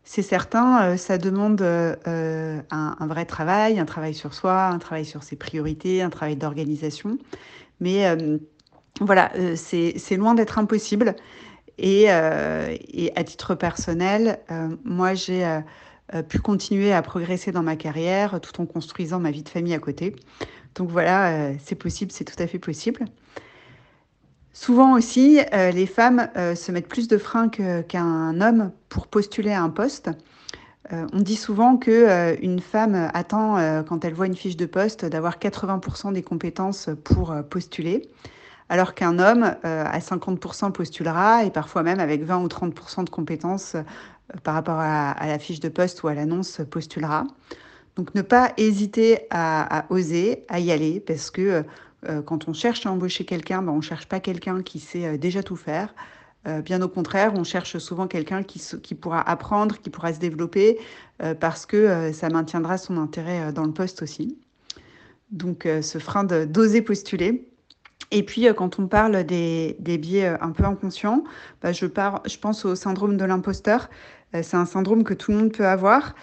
C'est 0.07 0.21
certain, 0.21 0.83
euh, 0.83 0.97
ça 0.97 1.17
demande 1.17 1.61
euh, 1.63 2.61
un, 2.69 3.07
vrai 3.07 3.25
travail, 3.25 3.79
un 3.79 3.85
travail 3.85 4.13
sur 4.13 4.35
soi, 4.35 4.65
un 4.65 4.77
travail 4.77 5.03
sur 5.03 5.23
ses 5.23 5.35
priorités, 5.35 6.03
un 6.03 6.11
travail 6.11 6.35
d'organisation. 6.35 7.17
Mais 7.79 8.05
euh, 8.05 8.37
voilà, 9.01 9.31
c'est 9.55 10.15
loin 10.15 10.35
d'être 10.35 10.59
impossible. 10.59 11.15
Et, 11.79 12.09
à 12.09 13.23
titre 13.25 13.55
personnel, 13.55 14.39
moi, 14.85 15.13
j'ai 15.15 15.43
pu 16.29 16.39
continuer 16.39 16.93
à 16.93 17.01
progresser 17.01 17.51
dans 17.51 17.63
ma 17.63 17.75
carrière 17.75 18.39
tout 18.41 18.61
en 18.61 18.65
construisant 18.65 19.19
ma 19.19 19.31
vie 19.31 19.43
de 19.43 19.49
famille 19.49 19.73
à 19.73 19.79
côté. 19.79 20.15
Donc 20.75 20.89
voilà, 20.89 21.51
c'est 21.63 21.75
possible, 21.75 22.11
c'est 22.11 22.25
tout 22.25 22.41
à 22.41 22.47
fait 22.47 22.59
possible. 22.59 23.05
Souvent 24.55 24.93
aussi, 24.93 25.41
euh, 25.53 25.69
les 25.71 25.85
femmes 25.85 26.29
euh, 26.37 26.55
se 26.55 26.71
mettent 26.71 26.87
plus 26.87 27.09
de 27.09 27.17
freins 27.17 27.49
qu'un 27.49 28.39
homme 28.39 28.71
pour 28.87 29.07
postuler 29.07 29.51
à 29.51 29.61
un 29.61 29.69
poste. 29.69 30.09
Euh, 30.93 31.05
on 31.11 31.19
dit 31.19 31.35
souvent 31.35 31.75
que 31.75 32.41
une 32.41 32.61
femme 32.61 33.09
attend, 33.13 33.57
quand 33.83 34.05
elle 34.05 34.13
voit 34.13 34.27
une 34.27 34.35
fiche 34.35 34.55
de 34.55 34.65
poste, 34.65 35.03
d'avoir 35.03 35.39
80% 35.39 36.13
des 36.13 36.23
compétences 36.23 36.89
pour 37.03 37.35
postuler, 37.49 38.09
alors 38.69 38.93
qu'un 38.93 39.19
homme 39.19 39.43
à 39.63 39.99
50% 39.99 40.71
postulera 40.71 41.43
et 41.43 41.51
parfois 41.51 41.83
même 41.83 41.99
avec 41.99 42.23
20 42.23 42.37
ou 42.37 42.47
30% 42.47 43.03
de 43.03 43.09
compétences 43.09 43.75
par 44.43 44.55
rapport 44.55 44.79
à, 44.79 45.15
la 45.27 45.39
fiche 45.39 45.59
de 45.59 45.69
poste 45.69 46.03
ou 46.03 46.07
à 46.07 46.13
l'annonce 46.13 46.61
postulera. 46.69 47.25
Donc 47.95 48.13
ne 48.13 48.21
pas 48.21 48.51
hésiter 48.57 49.19
à, 49.29 49.85
oser, 49.89 50.45
à 50.49 50.59
y 50.59 50.71
aller, 50.71 50.99
parce 50.99 51.31
que 51.31 51.63
euh, 52.09 52.21
quand 52.21 52.47
on 52.47 52.53
cherche 52.53 52.85
à 52.85 52.91
embaucher 52.91 53.25
quelqu'un, 53.25 53.61
ben, 53.61 53.71
on 53.71 53.77
ne 53.77 53.81
cherche 53.81 54.07
pas 54.07 54.19
quelqu'un 54.19 54.61
qui 54.61 54.79
sait 54.79 55.05
euh, 55.05 55.17
déjà 55.17 55.43
tout 55.43 55.55
faire. 55.55 55.93
Euh, 56.47 56.61
bien 56.61 56.81
au 56.81 56.87
contraire, 56.87 57.33
on 57.35 57.43
cherche 57.43 57.77
souvent 57.77 58.07
quelqu'un 58.07 58.43
qui, 58.43 58.59
pourra 58.95 59.21
apprendre, 59.27 59.79
qui 59.79 59.89
pourra 59.89 60.13
se 60.13 60.19
développer, 60.19 60.77
parce 61.39 61.65
que 61.65 62.11
ça 62.11 62.29
maintiendra 62.29 62.77
son 62.77 62.97
intérêt 62.97 63.53
dans 63.53 63.63
le 63.63 63.71
poste 63.71 64.03
aussi. 64.03 64.37
Donc 65.31 65.67
ce 65.81 65.97
frein 65.97 66.23
d'oser 66.25 66.81
postuler. 66.81 67.47
Et 68.11 68.21
puis 68.21 68.47
quand 68.55 68.79
on 68.79 68.87
parle 68.87 69.23
des, 69.23 69.75
des 69.79 69.97
biais 69.97 70.27
un 70.39 70.51
peu 70.51 70.65
inconscients, 70.65 71.23
ben, 71.63 71.71
je, 71.71 71.87
je 71.87 72.37
pense 72.37 72.65
au 72.65 72.75
syndrome 72.75 73.17
de 73.17 73.25
l'imposteur. 73.25 73.89
C'est 74.33 74.57
un 74.57 74.65
syndrome 74.65 75.03
que 75.03 75.13
tout 75.13 75.31
le 75.31 75.37
monde 75.37 75.53
peut 75.53 75.65
avoir 75.65 76.13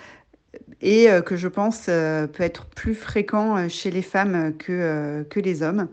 et 0.81 1.11
euh, 1.11 1.23
que 1.23 1.37
je 1.37 1.49
pense 1.49 1.87
euh, 1.89 2.27
peut 2.27 2.43
être 2.43 2.67
plus 2.67 2.95
fréquent 2.95 3.57
euh, 3.57 3.69
chez 3.69 3.91
les 3.91 4.03
femmes 4.03 4.55
que, 4.59 5.25
que 5.31 5.41
les 5.41 5.63
hommes. 5.63 5.89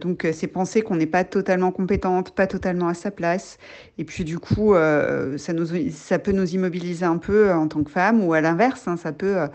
Donc 0.00 0.26
c'est 0.32 0.48
penser 0.48 0.82
qu'on 0.82 0.96
n'est 0.96 1.06
pas 1.06 1.22
totalement 1.22 1.70
compétente, 1.70 2.34
pas 2.34 2.48
totalement 2.48 2.88
à 2.88 2.94
sa 2.94 3.12
place. 3.12 3.56
Et 3.98 4.04
puis 4.04 4.24
du 4.24 4.36
coup, 4.36 4.74
ça, 4.74 5.52
nous, 5.52 5.90
ça 5.92 6.18
peut 6.18 6.32
nous 6.32 6.54
immobiliser 6.56 7.04
un 7.04 7.18
peu 7.18 7.52
en 7.52 7.68
tant 7.68 7.84
que 7.84 7.90
femme 7.92 8.20
ou 8.24 8.32
à 8.32 8.40
l'inverse, 8.40 8.88
hein, 8.88 8.96
ça 8.96 9.12
peut 9.12 9.46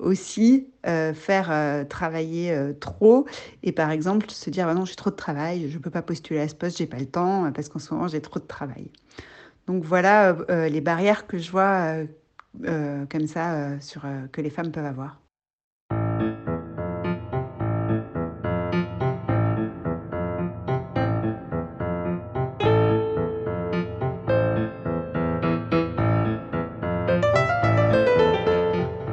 aussi 0.00 0.66
faire 1.14 1.86
travailler 1.88 2.72
trop. 2.80 3.24
Et 3.62 3.70
par 3.70 3.92
exemple, 3.92 4.28
se 4.30 4.50
dire 4.50 4.66
bah 4.66 4.74
non, 4.74 4.84
j'ai 4.84 4.96
trop 4.96 5.10
de 5.10 5.14
travail, 5.14 5.70
je 5.70 5.78
ne 5.78 5.80
peux 5.80 5.90
pas 5.90 6.02
postuler 6.02 6.40
à 6.40 6.48
ce 6.48 6.56
poste, 6.56 6.78
j'ai 6.78 6.88
pas 6.88 6.98
le 6.98 7.06
temps 7.06 7.52
parce 7.52 7.68
qu'en 7.68 7.78
ce 7.78 7.94
moment 7.94 8.08
j'ai 8.08 8.20
trop 8.20 8.40
de 8.40 8.46
travail. 8.46 8.90
Donc 9.66 9.84
voilà 9.84 10.36
les 10.48 10.80
barrières 10.80 11.26
que 11.26 11.38
je 11.38 11.50
vois 11.50 12.04
euh, 12.66 13.06
comme 13.10 13.26
ça 13.26 13.54
euh, 13.54 13.78
euh, 14.04 14.26
que 14.30 14.40
les 14.42 14.50
femmes 14.50 14.72
peuvent 14.72 14.84
avoir. 14.84 15.18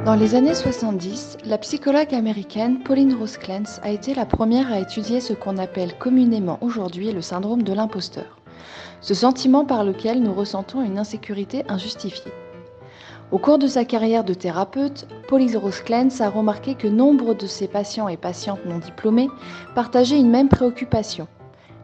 Dans 0.06 0.15
Dans 0.15 0.15
les 0.15 0.34
années 0.34 0.56
70, 0.56 1.38
la 1.46 1.58
psychologue 1.60 2.13
américaine 2.13 2.82
Pauline 2.84 3.13
Rose 3.13 3.38
Clance 3.38 3.79
a 3.84 3.91
été 3.91 4.15
la 4.15 4.25
première 4.25 4.72
à 4.72 4.79
étudier 4.79 5.22
ce 5.22 5.34
qu'on 5.34 5.58
appelle 5.58 5.98
communément 5.98 6.58
aujourd'hui 6.62 7.12
le 7.12 7.22
syndrome 7.22 7.62
de 7.62 7.74
l'imposteur, 7.74 8.38
ce 9.01 9.13
sentiment 9.13 9.66
par 9.66 9.84
lequel 9.84 10.22
nous 10.22 10.34
ressentons 10.34 10.82
une 10.82 11.00
insécurité 11.00 11.63
injustifiée. 11.70 12.32
Au 13.32 13.38
cours 13.38 13.60
de 13.60 13.68
sa 13.68 13.86
carrière 13.86 14.24
de 14.24 14.34
thérapeute, 14.34 15.08
Pauline 15.28 15.56
Rose 15.58 15.82
Clance 15.82 16.20
a 16.20 16.30
remarqué 16.30 16.74
que 16.74 16.88
nombre 16.88 17.36
de 17.36 17.46
ses 17.46 17.68
patients 17.68 18.08
et 18.08 18.18
patientes 18.18 18.66
non 18.66 18.80
diplômés 18.80 19.30
partageaient 19.75 20.20
une 20.20 20.32
même 20.32 20.50
préoccupation. 20.50 21.28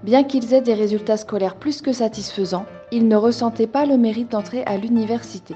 Bien 0.03 0.23
qu'ils 0.23 0.53
aient 0.53 0.61
des 0.61 0.73
résultats 0.73 1.17
scolaires 1.17 1.55
plus 1.55 1.81
que 1.81 1.93
satisfaisants, 1.93 2.65
ils 2.91 3.07
ne 3.07 3.15
ressentaient 3.15 3.67
pas 3.67 3.85
le 3.85 3.97
mérite 3.97 4.31
d'entrer 4.31 4.63
à 4.65 4.77
l'université. 4.77 5.55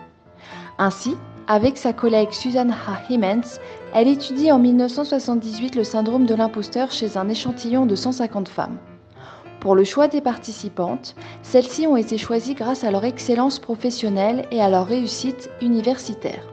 Ainsi, 0.78 1.16
avec 1.48 1.78
sa 1.78 1.94
collègue 1.94 2.32
Susan 2.32 2.68
H. 2.68 3.12
Himmens, 3.12 3.60
elle 3.96 4.08
étudie 4.08 4.52
en 4.52 4.60
1978 4.60 5.76
le 5.76 5.84
syndrome 5.84 6.28
de 6.28 6.36
l'imposteur 6.36 6.92
chez 6.92 7.18
un 7.18 7.28
échantillon 7.30 7.88
de 7.88 7.96
150 7.96 8.48
femmes. 8.48 8.78
Pour 9.60 9.75
le 9.75 9.84
choix 9.84 10.08
des 10.08 10.22
participantes, 10.22 11.16
celles-ci 11.44 11.86
ont 11.86 11.98
été 11.98 12.18
choisies 12.18 12.54
grâce 12.54 12.86
à 12.86 12.92
leur 12.92 13.04
excellence 13.04 13.60
professionnelle 13.60 14.46
et 14.51 14.62
à 14.62 14.70
leur 14.70 14.88
réussite 14.88 15.50
universitaire. 15.62 16.48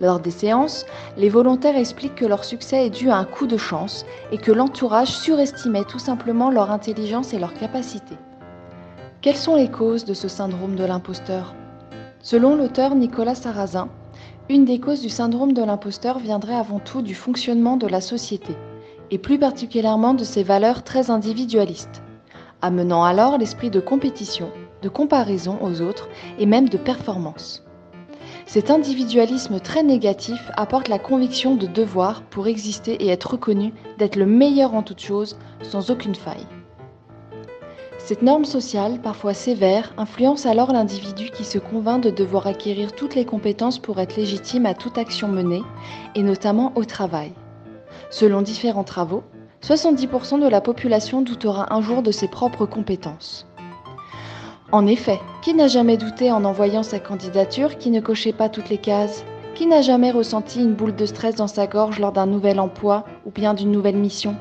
Lors 0.00 0.20
des 0.20 0.30
séances, 0.30 0.86
les 1.18 1.28
volontaires 1.28 1.76
expliquent 1.76 2.14
que 2.14 2.24
leur 2.24 2.44
succès 2.44 2.86
est 2.86 2.90
dû 2.90 3.10
à 3.10 3.16
un 3.16 3.26
coup 3.26 3.46
de 3.46 3.58
chance 3.58 4.06
et 4.32 4.38
que 4.38 4.52
l'entourage 4.52 5.10
surestimait 5.10 5.84
tout 5.84 5.98
simplement 5.98 6.50
leur 6.50 6.70
intelligence 6.70 7.34
et 7.34 7.38
leur 7.38 7.52
capacité. 7.52 8.14
Quelles 9.20 9.36
sont 9.36 9.56
les 9.56 9.70
causes 9.70 10.06
de 10.06 10.14
ce 10.14 10.28
syndrome 10.28 10.76
de 10.76 10.84
l'imposteur? 10.84 11.54
Selon 12.22 12.56
l'auteur 12.56 12.94
Nicolas 12.94 13.34
Sarrazin, 13.34 13.90
une 14.48 14.64
des 14.64 14.80
causes 14.80 15.02
du 15.02 15.10
syndrome 15.10 15.52
de 15.52 15.62
l'imposteur 15.62 16.18
viendrait 16.18 16.56
avant 16.56 16.78
tout 16.78 17.02
du 17.02 17.14
fonctionnement 17.14 17.76
de 17.76 17.86
la 17.86 18.00
société, 18.00 18.56
et 19.10 19.18
plus 19.18 19.38
particulièrement 19.38 20.14
de 20.14 20.24
ses 20.24 20.42
valeurs 20.42 20.82
très 20.84 21.10
individualistes, 21.10 22.02
amenant 22.62 23.04
alors 23.04 23.38
l'esprit 23.38 23.70
de 23.70 23.80
compétition, 23.80 24.50
de 24.82 24.88
comparaison 24.88 25.58
aux 25.62 25.80
autres 25.82 26.08
et 26.38 26.46
même 26.46 26.68
de 26.68 26.78
performance. 26.78 27.64
Cet 28.46 28.70
individualisme 28.70 29.60
très 29.60 29.82
négatif 29.82 30.50
apporte 30.56 30.88
la 30.88 30.98
conviction 30.98 31.54
de 31.54 31.66
devoir, 31.66 32.22
pour 32.22 32.48
exister 32.48 32.94
et 32.94 33.08
être 33.08 33.32
reconnu, 33.32 33.72
d'être 33.98 34.16
le 34.16 34.26
meilleur 34.26 34.74
en 34.74 34.82
toute 34.82 35.00
chose, 35.00 35.38
sans 35.62 35.90
aucune 35.90 36.14
faille. 36.14 36.46
Cette 37.98 38.22
norme 38.22 38.44
sociale, 38.44 38.98
parfois 39.00 39.34
sévère, 39.34 39.92
influence 39.96 40.46
alors 40.46 40.72
l'individu 40.72 41.30
qui 41.30 41.44
se 41.44 41.58
convainc 41.58 42.02
de 42.02 42.10
devoir 42.10 42.48
acquérir 42.48 42.92
toutes 42.92 43.14
les 43.14 43.24
compétences 43.24 43.78
pour 43.78 44.00
être 44.00 44.16
légitime 44.16 44.66
à 44.66 44.74
toute 44.74 44.98
action 44.98 45.28
menée, 45.28 45.62
et 46.16 46.24
notamment 46.24 46.72
au 46.74 46.84
travail. 46.84 47.32
Selon 48.10 48.42
différents 48.42 48.82
travaux, 48.82 49.22
70% 49.62 50.40
de 50.40 50.48
la 50.48 50.60
population 50.60 51.20
doutera 51.20 51.72
un 51.74 51.82
jour 51.82 52.02
de 52.02 52.10
ses 52.10 52.28
propres 52.28 52.66
compétences. 52.66 53.46
En 54.72 54.86
effet, 54.86 55.20
qui 55.42 55.52
n'a 55.52 55.68
jamais 55.68 55.96
douté 55.96 56.32
en 56.32 56.44
envoyant 56.44 56.82
sa 56.82 56.98
candidature 56.98 57.76
qui 57.76 57.90
ne 57.90 58.00
cochait 58.00 58.32
pas 58.32 58.48
toutes 58.48 58.68
les 58.70 58.78
cases? 58.78 59.24
Qui 59.54 59.66
n'a 59.66 59.82
jamais 59.82 60.10
ressenti 60.10 60.60
une 60.60 60.74
boule 60.74 60.94
de 60.94 61.04
stress 61.04 61.34
dans 61.34 61.48
sa 61.48 61.66
gorge 61.66 61.98
lors 61.98 62.12
d'un 62.12 62.26
nouvel 62.26 62.58
emploi 62.60 63.04
ou 63.26 63.30
bien 63.30 63.52
d'une 63.52 63.72
nouvelle 63.72 63.96
mission? 63.96 64.36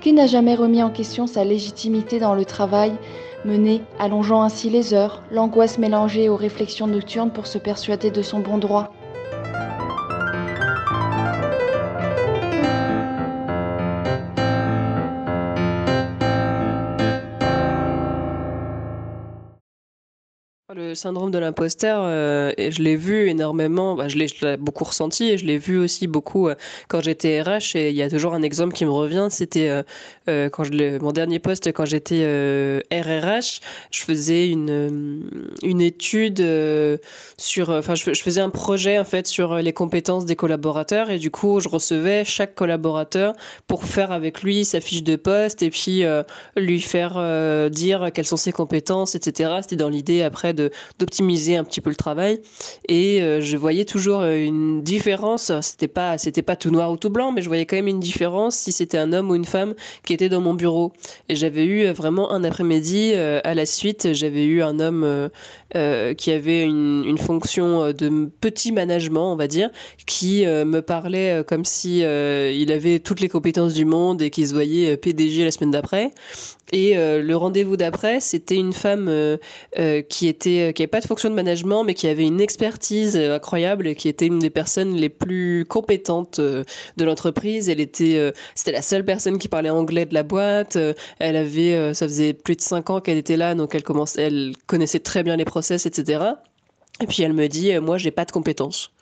Qui 0.00 0.12
n'a 0.12 0.26
jamais 0.26 0.54
remis 0.54 0.82
en 0.82 0.90
question 0.90 1.26
sa 1.26 1.44
légitimité 1.44 2.18
dans 2.18 2.34
le 2.34 2.44
travail 2.44 2.92
mené, 3.44 3.82
allongeant 3.98 4.42
ainsi 4.42 4.70
les 4.70 4.94
heures, 4.94 5.22
l'angoisse 5.30 5.78
mélangée 5.78 6.28
aux 6.28 6.36
réflexions 6.36 6.86
nocturnes 6.86 7.30
pour 7.30 7.46
se 7.46 7.58
persuader 7.58 8.10
de 8.10 8.22
son 8.22 8.40
bon 8.40 8.58
droit? 8.58 8.92
Le 20.74 20.94
syndrome 20.94 21.30
de 21.30 21.38
l'imposteur, 21.38 22.02
euh, 22.02 22.50
je 22.56 22.82
l'ai 22.82 22.96
vu 22.96 23.28
énormément, 23.28 23.94
bah, 23.94 24.08
je 24.08 24.16
l'ai 24.16 24.56
beaucoup 24.56 24.84
ressenti 24.84 25.28
et 25.28 25.36
je 25.36 25.44
l'ai 25.44 25.58
vu 25.58 25.76
aussi 25.76 26.06
beaucoup 26.06 26.48
euh, 26.48 26.54
quand 26.88 27.02
j'étais 27.02 27.42
RH. 27.42 27.76
Et 27.76 27.90
il 27.90 27.96
y 27.96 28.00
a 28.00 28.08
toujours 28.08 28.32
un 28.32 28.42
exemple 28.42 28.72
qui 28.72 28.86
me 28.86 28.90
revient, 28.90 29.26
c'était 29.28 29.82
euh, 30.28 30.48
quand 30.48 30.64
je, 30.64 30.98
mon 30.98 31.12
dernier 31.12 31.40
poste, 31.40 31.68
quand 31.72 31.84
j'étais 31.84 32.24
RRH, 32.90 33.60
je 33.90 34.00
faisais 34.00 34.48
une, 34.48 35.20
étude 35.62 36.42
sur, 37.36 37.68
enfin, 37.68 37.94
je, 37.94 38.12
faisais 38.14 38.40
un 38.40 38.50
projet 38.50 38.98
en 38.98 39.04
fait 39.04 39.26
sur 39.26 39.56
les 39.56 39.72
compétences 39.74 40.24
des 40.24 40.36
collaborateurs 40.36 41.10
et 41.10 41.18
du 41.18 41.30
coup, 41.30 41.60
je 41.60 41.68
recevais 41.68 42.24
chaque 42.24 42.54
collaborateur 42.54 43.34
pour 43.66 43.84
faire 43.84 44.10
avec 44.10 44.42
lui 44.42 44.64
sa 44.64 44.80
fiche 44.80 45.02
de 45.02 45.16
poste 45.16 45.62
et 45.62 45.70
puis 45.70 46.04
lui 46.56 46.80
faire 46.80 47.70
dire 47.70 48.10
quelles 48.14 48.26
sont 48.26 48.36
ses 48.36 48.52
compétences, 48.52 49.14
etc. 49.14 49.56
C'était 49.62 49.76
dans 49.76 49.90
l'idée 49.90 50.22
après 50.22 50.54
de 50.54 50.61
d'optimiser 50.98 51.56
un 51.56 51.64
petit 51.64 51.80
peu 51.80 51.90
le 51.90 51.96
travail. 51.96 52.40
Et 52.88 53.22
euh, 53.22 53.40
je 53.40 53.56
voyais 53.56 53.84
toujours 53.84 54.20
euh, 54.20 54.36
une 54.36 54.82
différence. 54.82 55.52
C'était 55.60 55.88
pas, 55.88 56.18
c'était 56.18 56.42
pas 56.42 56.56
tout 56.56 56.70
noir 56.70 56.90
ou 56.90 56.96
tout 56.96 57.10
blanc, 57.10 57.32
mais 57.32 57.42
je 57.42 57.48
voyais 57.48 57.66
quand 57.66 57.76
même 57.76 57.88
une 57.88 58.00
différence 58.00 58.56
si 58.56 58.72
c'était 58.72 58.98
un 58.98 59.12
homme 59.12 59.30
ou 59.30 59.34
une 59.34 59.44
femme 59.44 59.74
qui 60.04 60.12
était 60.12 60.28
dans 60.28 60.40
mon 60.40 60.54
bureau. 60.54 60.92
Et 61.28 61.36
j'avais 61.36 61.64
eu 61.64 61.86
euh, 61.86 61.92
vraiment 61.92 62.32
un 62.32 62.44
après-midi 62.44 63.14
à 63.14 63.54
la 63.54 63.66
suite, 63.66 64.12
j'avais 64.12 64.44
eu 64.44 64.62
un 64.62 64.78
homme 64.80 65.30
qui 65.72 66.30
avait 66.30 66.62
une, 66.62 67.18
fonction 67.18 67.92
de 67.92 68.30
petit 68.40 68.72
management, 68.72 69.32
on 69.32 69.36
va 69.36 69.46
dire, 69.46 69.70
qui 70.06 70.44
me 70.44 70.80
parlait 70.80 71.42
comme 71.46 71.64
si 71.64 72.00
il 72.00 72.72
avait 72.72 72.98
toutes 72.98 73.20
les 73.20 73.28
compétences 73.28 73.74
du 73.74 73.84
monde 73.84 74.22
et 74.22 74.30
qui 74.30 74.46
se 74.46 74.54
voyait 74.54 74.96
PDG 74.96 75.44
la 75.44 75.50
semaine 75.50 75.70
d'après. 75.70 76.10
Et 76.72 76.94
le 76.94 77.34
rendez-vous 77.34 77.76
d'après, 77.76 78.20
c'était 78.20 78.56
une 78.56 78.72
femme 78.72 79.38
qui 80.08 80.28
était 80.28 80.62
euh, 80.62 80.72
qui 80.72 80.82
n'avait 80.82 80.86
pas 80.88 81.00
de 81.00 81.06
fonction 81.06 81.30
de 81.30 81.34
management, 81.34 81.84
mais 81.84 81.94
qui 81.94 82.08
avait 82.08 82.26
une 82.26 82.40
expertise 82.40 83.16
euh, 83.16 83.36
incroyable 83.36 83.86
et 83.86 83.94
qui 83.94 84.08
était 84.08 84.26
une 84.26 84.38
des 84.38 84.50
personnes 84.50 84.94
les 84.94 85.08
plus 85.08 85.64
compétentes 85.66 86.38
euh, 86.38 86.64
de 86.96 87.04
l'entreprise. 87.04 87.68
Elle 87.68 87.80
était, 87.80 88.32
c'était 88.54 88.72
la 88.72 88.82
seule 88.82 89.04
personne 89.04 89.38
qui 89.38 89.48
parlait 89.48 89.70
anglais 89.70 90.06
de 90.06 90.14
la 90.14 90.22
boîte. 90.22 90.78
Elle 91.18 91.36
avait, 91.36 91.94
ça 91.94 92.06
faisait 92.06 92.32
plus 92.32 92.56
de 92.56 92.60
cinq 92.60 92.90
ans 92.90 93.00
qu'elle 93.00 93.18
était 93.18 93.36
là, 93.36 93.54
donc 93.54 93.74
elle 93.74 93.82
commençait, 93.82 94.22
elle 94.22 94.52
connaissait 94.66 95.00
très 95.00 95.22
bien 95.22 95.36
les 95.36 95.44
etc. 95.70 96.24
Et 97.00 97.06
puis 97.06 97.22
elle 97.22 97.32
me 97.32 97.48
dit, 97.48 97.78
moi, 97.80 97.98
j'ai 97.98 98.10
pas 98.10 98.24
de 98.24 98.32
compétences. 98.32 98.92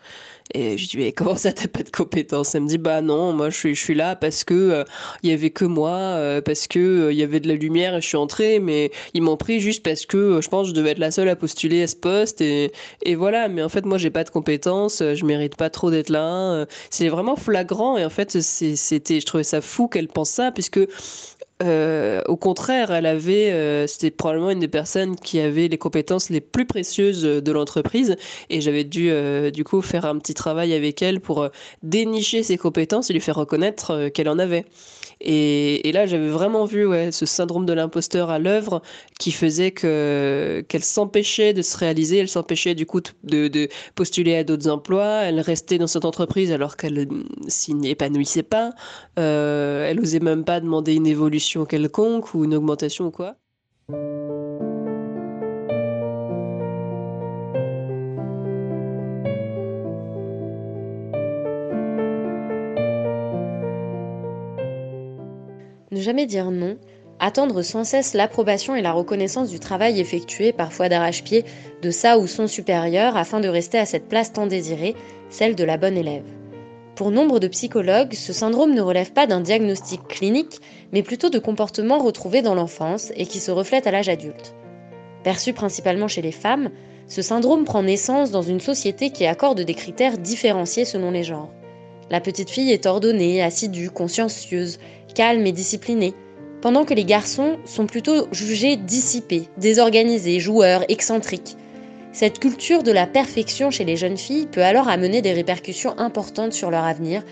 Et 0.54 0.78
je 0.78 0.88
dis, 0.88 0.96
mais 0.96 1.12
comment 1.12 1.36
ça, 1.36 1.52
t'as 1.52 1.68
pas 1.68 1.82
de 1.82 1.90
compétences? 1.90 2.54
Elle 2.54 2.62
me 2.62 2.68
dit, 2.68 2.78
bah 2.78 3.02
non, 3.02 3.32
moi 3.32 3.50
je 3.50 3.72
suis, 3.74 3.94
là 3.94 4.16
parce 4.16 4.44
que 4.44 4.54
euh, 4.54 4.84
il 5.22 5.30
y 5.30 5.32
avait 5.32 5.50
que 5.50 5.64
moi, 5.64 5.90
euh, 5.90 6.40
parce 6.40 6.66
que 6.66 6.78
euh, 6.78 7.12
il 7.12 7.18
y 7.18 7.22
avait 7.22 7.40
de 7.40 7.48
la 7.48 7.54
lumière 7.54 7.94
et 7.94 8.00
je 8.00 8.06
suis 8.06 8.16
entrée, 8.16 8.58
mais 8.58 8.90
ils 9.14 9.22
m'ont 9.22 9.36
pris 9.36 9.60
juste 9.60 9.82
parce 9.84 10.06
que 10.06 10.40
je 10.40 10.48
pense 10.48 10.68
que 10.68 10.70
je 10.70 10.74
devais 10.74 10.90
être 10.90 10.98
la 10.98 11.10
seule 11.10 11.28
à 11.28 11.36
postuler 11.36 11.82
à 11.82 11.86
ce 11.86 11.96
poste 11.96 12.40
et, 12.40 12.72
et 13.04 13.14
voilà. 13.14 13.48
Mais 13.48 13.62
en 13.62 13.68
fait, 13.68 13.84
moi 13.84 13.98
j'ai 13.98 14.10
pas 14.10 14.24
de 14.24 14.30
compétences, 14.30 14.98
je 15.00 15.24
mérite 15.24 15.56
pas 15.56 15.70
trop 15.70 15.90
d'être 15.90 16.10
là. 16.10 16.66
C'est 16.90 17.08
vraiment 17.08 17.36
flagrant 17.36 17.96
et 17.96 18.04
en 18.04 18.10
fait, 18.10 18.40
c'était, 18.40 19.20
je 19.20 19.26
trouvais 19.26 19.44
ça 19.44 19.60
fou 19.60 19.88
qu'elle 19.88 20.08
pense 20.08 20.30
ça 20.30 20.50
puisque 20.50 20.80
euh, 21.62 22.22
au 22.26 22.36
contraire, 22.36 22.90
elle 22.90 23.06
avait, 23.06 23.52
euh, 23.52 23.86
c'était 23.86 24.10
probablement 24.10 24.50
une 24.50 24.60
des 24.60 24.68
personnes 24.68 25.16
qui 25.16 25.40
avait 25.40 25.68
les 25.68 25.78
compétences 25.78 26.30
les 26.30 26.40
plus 26.40 26.66
précieuses 26.66 27.22
de 27.22 27.52
l'entreprise, 27.52 28.16
et 28.48 28.60
j'avais 28.60 28.84
dû 28.84 29.10
euh, 29.10 29.50
du 29.50 29.64
coup 29.64 29.82
faire 29.82 30.06
un 30.06 30.18
petit 30.18 30.34
travail 30.34 30.72
avec 30.72 31.02
elle 31.02 31.20
pour 31.20 31.48
dénicher 31.82 32.42
ses 32.42 32.56
compétences 32.56 33.10
et 33.10 33.12
lui 33.12 33.20
faire 33.20 33.36
reconnaître 33.36 34.08
qu'elle 34.08 34.28
en 34.28 34.38
avait. 34.38 34.64
Et, 35.22 35.90
là, 35.92 36.06
j'avais 36.06 36.28
vraiment 36.28 36.64
vu 36.64 36.86
ce 37.10 37.26
syndrome 37.26 37.66
de 37.66 37.72
l'imposteur 37.72 38.30
à 38.30 38.38
l'œuvre 38.38 38.80
qui 39.18 39.32
faisait 39.32 39.70
que 39.70 40.64
qu'elle 40.68 40.84
s'empêchait 40.84 41.52
de 41.52 41.62
se 41.62 41.76
réaliser, 41.76 42.18
elle 42.18 42.28
s'empêchait 42.28 42.74
du 42.74 42.86
coup 42.86 43.00
de, 43.22 43.68
postuler 43.94 44.36
à 44.36 44.44
d'autres 44.44 44.70
emplois, 44.70 45.22
elle 45.24 45.40
restait 45.40 45.78
dans 45.78 45.86
cette 45.86 46.04
entreprise 46.04 46.52
alors 46.52 46.76
qu'elle 46.76 47.06
s'y 47.48 47.74
épanouissait 47.84 48.42
pas, 48.42 48.72
euh, 49.18 49.86
elle 49.86 50.00
osait 50.00 50.20
même 50.20 50.44
pas 50.44 50.60
demander 50.60 50.94
une 50.94 51.06
évolution 51.06 51.66
quelconque 51.66 52.34
ou 52.34 52.44
une 52.44 52.54
augmentation 52.54 53.06
ou 53.06 53.10
quoi. 53.10 53.36
Jamais 66.00 66.24
dire 66.24 66.50
non, 66.50 66.78
attendre 67.18 67.60
sans 67.60 67.84
cesse 67.84 68.14
l'approbation 68.14 68.74
et 68.74 68.80
la 68.80 68.92
reconnaissance 68.92 69.50
du 69.50 69.60
travail 69.60 70.00
effectué, 70.00 70.50
parfois 70.50 70.88
d'arrache-pied, 70.88 71.44
de 71.82 71.90
sa 71.90 72.18
ou 72.18 72.26
son 72.26 72.46
supérieur 72.46 73.18
afin 73.18 73.38
de 73.38 73.48
rester 73.48 73.76
à 73.76 73.84
cette 73.84 74.08
place 74.08 74.32
tant 74.32 74.46
désirée, 74.46 74.96
celle 75.28 75.54
de 75.54 75.64
la 75.64 75.76
bonne 75.76 75.98
élève. 75.98 76.24
Pour 76.94 77.10
nombre 77.10 77.38
de 77.38 77.48
psychologues, 77.48 78.14
ce 78.14 78.32
syndrome 78.32 78.72
ne 78.72 78.80
relève 78.80 79.12
pas 79.12 79.26
d'un 79.26 79.42
diagnostic 79.42 80.08
clinique, 80.08 80.60
mais 80.92 81.02
plutôt 81.02 81.28
de 81.28 81.38
comportements 81.38 81.98
retrouvés 81.98 82.40
dans 82.40 82.54
l'enfance 82.54 83.12
et 83.14 83.26
qui 83.26 83.38
se 83.38 83.50
reflètent 83.50 83.86
à 83.86 83.90
l'âge 83.90 84.08
adulte. 84.08 84.54
Perçu 85.22 85.52
principalement 85.52 86.08
chez 86.08 86.22
les 86.22 86.32
femmes, 86.32 86.70
Ce 87.10 87.22
syndrome 87.22 87.64
prend 87.64 87.82
naissance 87.82 88.30
dans 88.30 88.40
une 88.40 88.60
société 88.60 89.10
qui 89.10 89.26
accorde 89.26 89.62
des 89.62 89.74
critères 89.74 90.16
différenciés 90.16 90.84
selon 90.84 91.10
les 91.10 91.24
genres. 91.24 91.50
La 92.10 92.20
petite 92.20 92.50
fille 92.50 92.72
est 92.72 92.86
ordonnée, 92.86 93.40
assidue, 93.40 93.88
consciencieuse, 93.88 94.78
calme 95.14 95.46
et 95.46 95.52
disciplinée, 95.52 96.12
pendant 96.60 96.84
que 96.84 96.92
les 96.92 97.04
garçons 97.04 97.56
sont 97.64 97.86
plutôt 97.86 98.26
jugés 98.32 98.76
dissipés, 98.76 99.48
désorganisés, 99.58 100.40
joueurs, 100.40 100.84
excentriques. 100.88 101.56
Cette 102.12 102.40
culture 102.40 102.82
de 102.82 102.90
la 102.90 103.06
perfection 103.06 103.70
chez 103.70 103.84
les 103.84 103.96
jeunes 103.96 104.16
filles 104.16 104.48
peut 104.50 104.64
alors 104.64 104.88
amener 104.88 105.22
des 105.22 105.32
répercussions 105.32 105.96
importantes 105.98 106.52
sur 106.52 106.72
leur 106.72 106.84
avenir, 106.84 107.22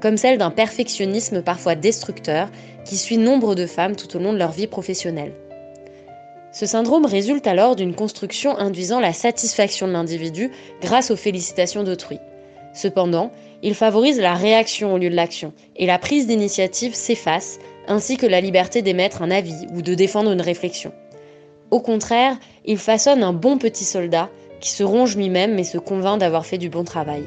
comme 0.00 0.16
celle 0.16 0.38
d'un 0.38 0.52
perfectionnisme 0.52 1.42
parfois 1.42 1.74
destructeur 1.74 2.48
qui 2.84 2.96
suit 2.96 3.18
nombre 3.18 3.56
de 3.56 3.66
femmes 3.66 3.96
tout 3.96 4.16
au 4.16 4.20
long 4.20 4.32
de 4.32 4.38
leur 4.38 4.52
vie 4.52 4.68
professionnelle. 4.68 5.32
Ce 6.52 6.64
syndrome 6.64 7.04
résulte 7.04 7.48
alors 7.48 7.74
d'une 7.74 7.94
construction 7.94 8.56
induisant 8.56 9.00
la 9.00 9.12
satisfaction 9.12 9.88
de 9.88 9.92
l'individu 9.92 10.52
grâce 10.80 11.10
aux 11.10 11.16
félicitations 11.16 11.82
d'autrui. 11.82 12.20
Cependant, 12.72 13.32
il 13.62 13.74
favorise 13.74 14.20
la 14.20 14.34
réaction 14.34 14.94
au 14.94 14.98
lieu 14.98 15.10
de 15.10 15.16
l'action, 15.16 15.52
et 15.76 15.86
la 15.86 15.98
prise 15.98 16.26
d'initiative 16.26 16.94
s'efface, 16.94 17.58
ainsi 17.86 18.16
que 18.16 18.26
la 18.26 18.40
liberté 18.40 18.82
d'émettre 18.82 19.22
un 19.22 19.30
avis 19.30 19.66
ou 19.74 19.82
de 19.82 19.94
défendre 19.94 20.30
une 20.32 20.42
réflexion. 20.42 20.92
Au 21.70 21.80
contraire, 21.80 22.36
il 22.64 22.78
façonne 22.78 23.22
un 23.22 23.32
bon 23.32 23.58
petit 23.58 23.84
soldat 23.84 24.30
qui 24.60 24.70
se 24.70 24.82
ronge 24.82 25.16
lui-même 25.16 25.54
mais 25.54 25.64
se 25.64 25.78
convainc 25.78 26.18
d'avoir 26.18 26.46
fait 26.46 26.58
du 26.58 26.68
bon 26.68 26.84
travail. 26.84 27.24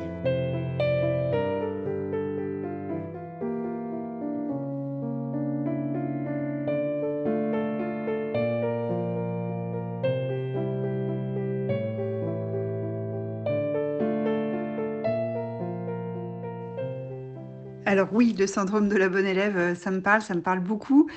Oui, 18.21 18.35
le 18.37 18.45
syndrome 18.45 18.87
de 18.87 18.97
la 18.97 19.09
bonne 19.09 19.25
élève, 19.25 19.57
euh, 19.57 19.73
ça 19.73 19.89
me 19.89 19.99
parle, 19.99 20.21
ça 20.21 20.35
me 20.35 20.41
parle 20.41 20.59
beaucoup. 20.59 21.09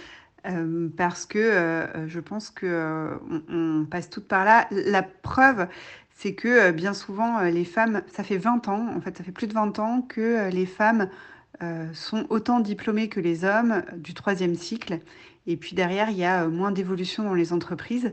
euh, 0.47 0.89
parce 0.97 1.27
que 1.27 1.39
euh, 1.39 2.09
je 2.09 2.19
pense 2.21 2.49
que 2.51 3.11
on, 3.51 3.85
passe 3.91 4.09
toutes 4.09 4.27
par 4.27 4.45
là. 4.47 4.67
La 4.71 5.03
preuve, 5.03 5.69
c'est 6.11 6.35
que 6.35 6.71
bien 6.71 6.95
souvent, 6.95 7.43
les 7.43 7.67
femmes, 7.67 8.03
ça 8.11 8.25
fait 8.25 8.39
20 8.39 8.69
ans, 8.69 8.89
en 8.97 9.01
fait, 9.03 9.19
ça 9.19 9.25
fait 9.25 9.33
plus 9.33 9.49
de 9.49 9.53
20 9.53 9.79
ans 9.81 10.01
que 10.03 10.49
les 10.51 10.67
femmes 10.67 11.11
sont 11.93 12.27
autant 12.31 12.61
diplômées 12.61 13.09
que 13.09 13.21
les 13.21 13.45
hommes 13.45 13.83
du 13.97 14.15
troisième 14.15 14.55
cycle. 14.55 15.01
Et 15.47 15.57
puis 15.57 15.77
derrière, 15.77 16.11
il 16.11 16.17
y 16.17 16.25
a 16.25 16.47
moins 16.49 16.73
d'évolution 16.73 17.25
dans 17.25 17.35
les 17.35 17.53
entreprises. 17.53 18.13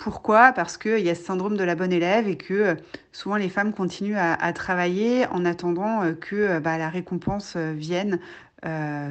Pourquoi? 0.00 0.52
Parce 0.52 0.78
qu'il 0.78 1.00
y 1.00 1.10
a 1.10 1.14
ce 1.14 1.22
syndrome 1.22 1.58
de 1.58 1.62
la 1.62 1.74
bonne 1.74 1.92
élève 1.92 2.26
et 2.26 2.38
que 2.38 2.54
euh, 2.54 2.74
souvent 3.12 3.36
les 3.36 3.50
femmes 3.50 3.74
continuent 3.74 4.16
à, 4.16 4.52
travailler 4.54 5.26
en 5.26 5.44
attendant 5.44 6.02
euh, 6.02 6.14
que 6.14 6.36
euh, 6.36 6.58
bah, 6.58 6.78
la 6.78 6.88
récompense 6.88 7.56
vienne 7.56 8.18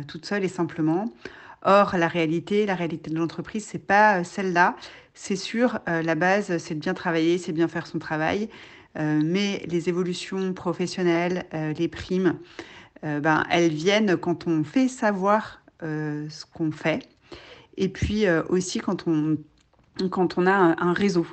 toute 0.07 0.27
seule 0.27 0.43
et 0.43 0.47
simplement. 0.47 1.11
Or, 1.63 1.95
la 1.97 2.07
réalité, 2.07 2.67
la 2.67 2.75
réalité 2.75 3.09
de 3.09 3.17
l'entreprise, 3.17 3.65
c'est 3.65 3.85
pas 3.85 4.23
celle-là. 4.23 4.75
C'est 5.15 5.35
sûr, 5.35 5.79
la 5.87 6.13
base, 6.13 6.59
c'est 6.59 6.75
de 6.75 6.79
bien 6.79 6.93
travailler, 6.93 7.39
c'est 7.39 7.51
de 7.51 7.57
bien 7.57 7.67
faire 7.67 7.87
son 7.87 7.97
travail. 7.97 8.47
Mais 8.95 9.65
les 9.67 9.89
évolutions 9.89 10.53
professionnelles, 10.53 11.45
les 11.51 11.87
primes, 11.87 12.37
ben, 13.01 13.43
elles 13.49 13.73
viennent 13.73 14.17
quand 14.17 14.45
on 14.45 14.63
fait 14.63 14.87
savoir 14.87 15.63
ce 15.81 16.45
qu'on 16.53 16.71
fait. 16.71 17.09
Et 17.75 17.89
puis 17.89 18.29
aussi 18.49 18.77
quand 18.77 19.07
on, 19.07 19.35
quand 20.07 20.37
on 20.37 20.47
a 20.47 20.51
un, 20.51 20.93
réseau. 20.93 21.27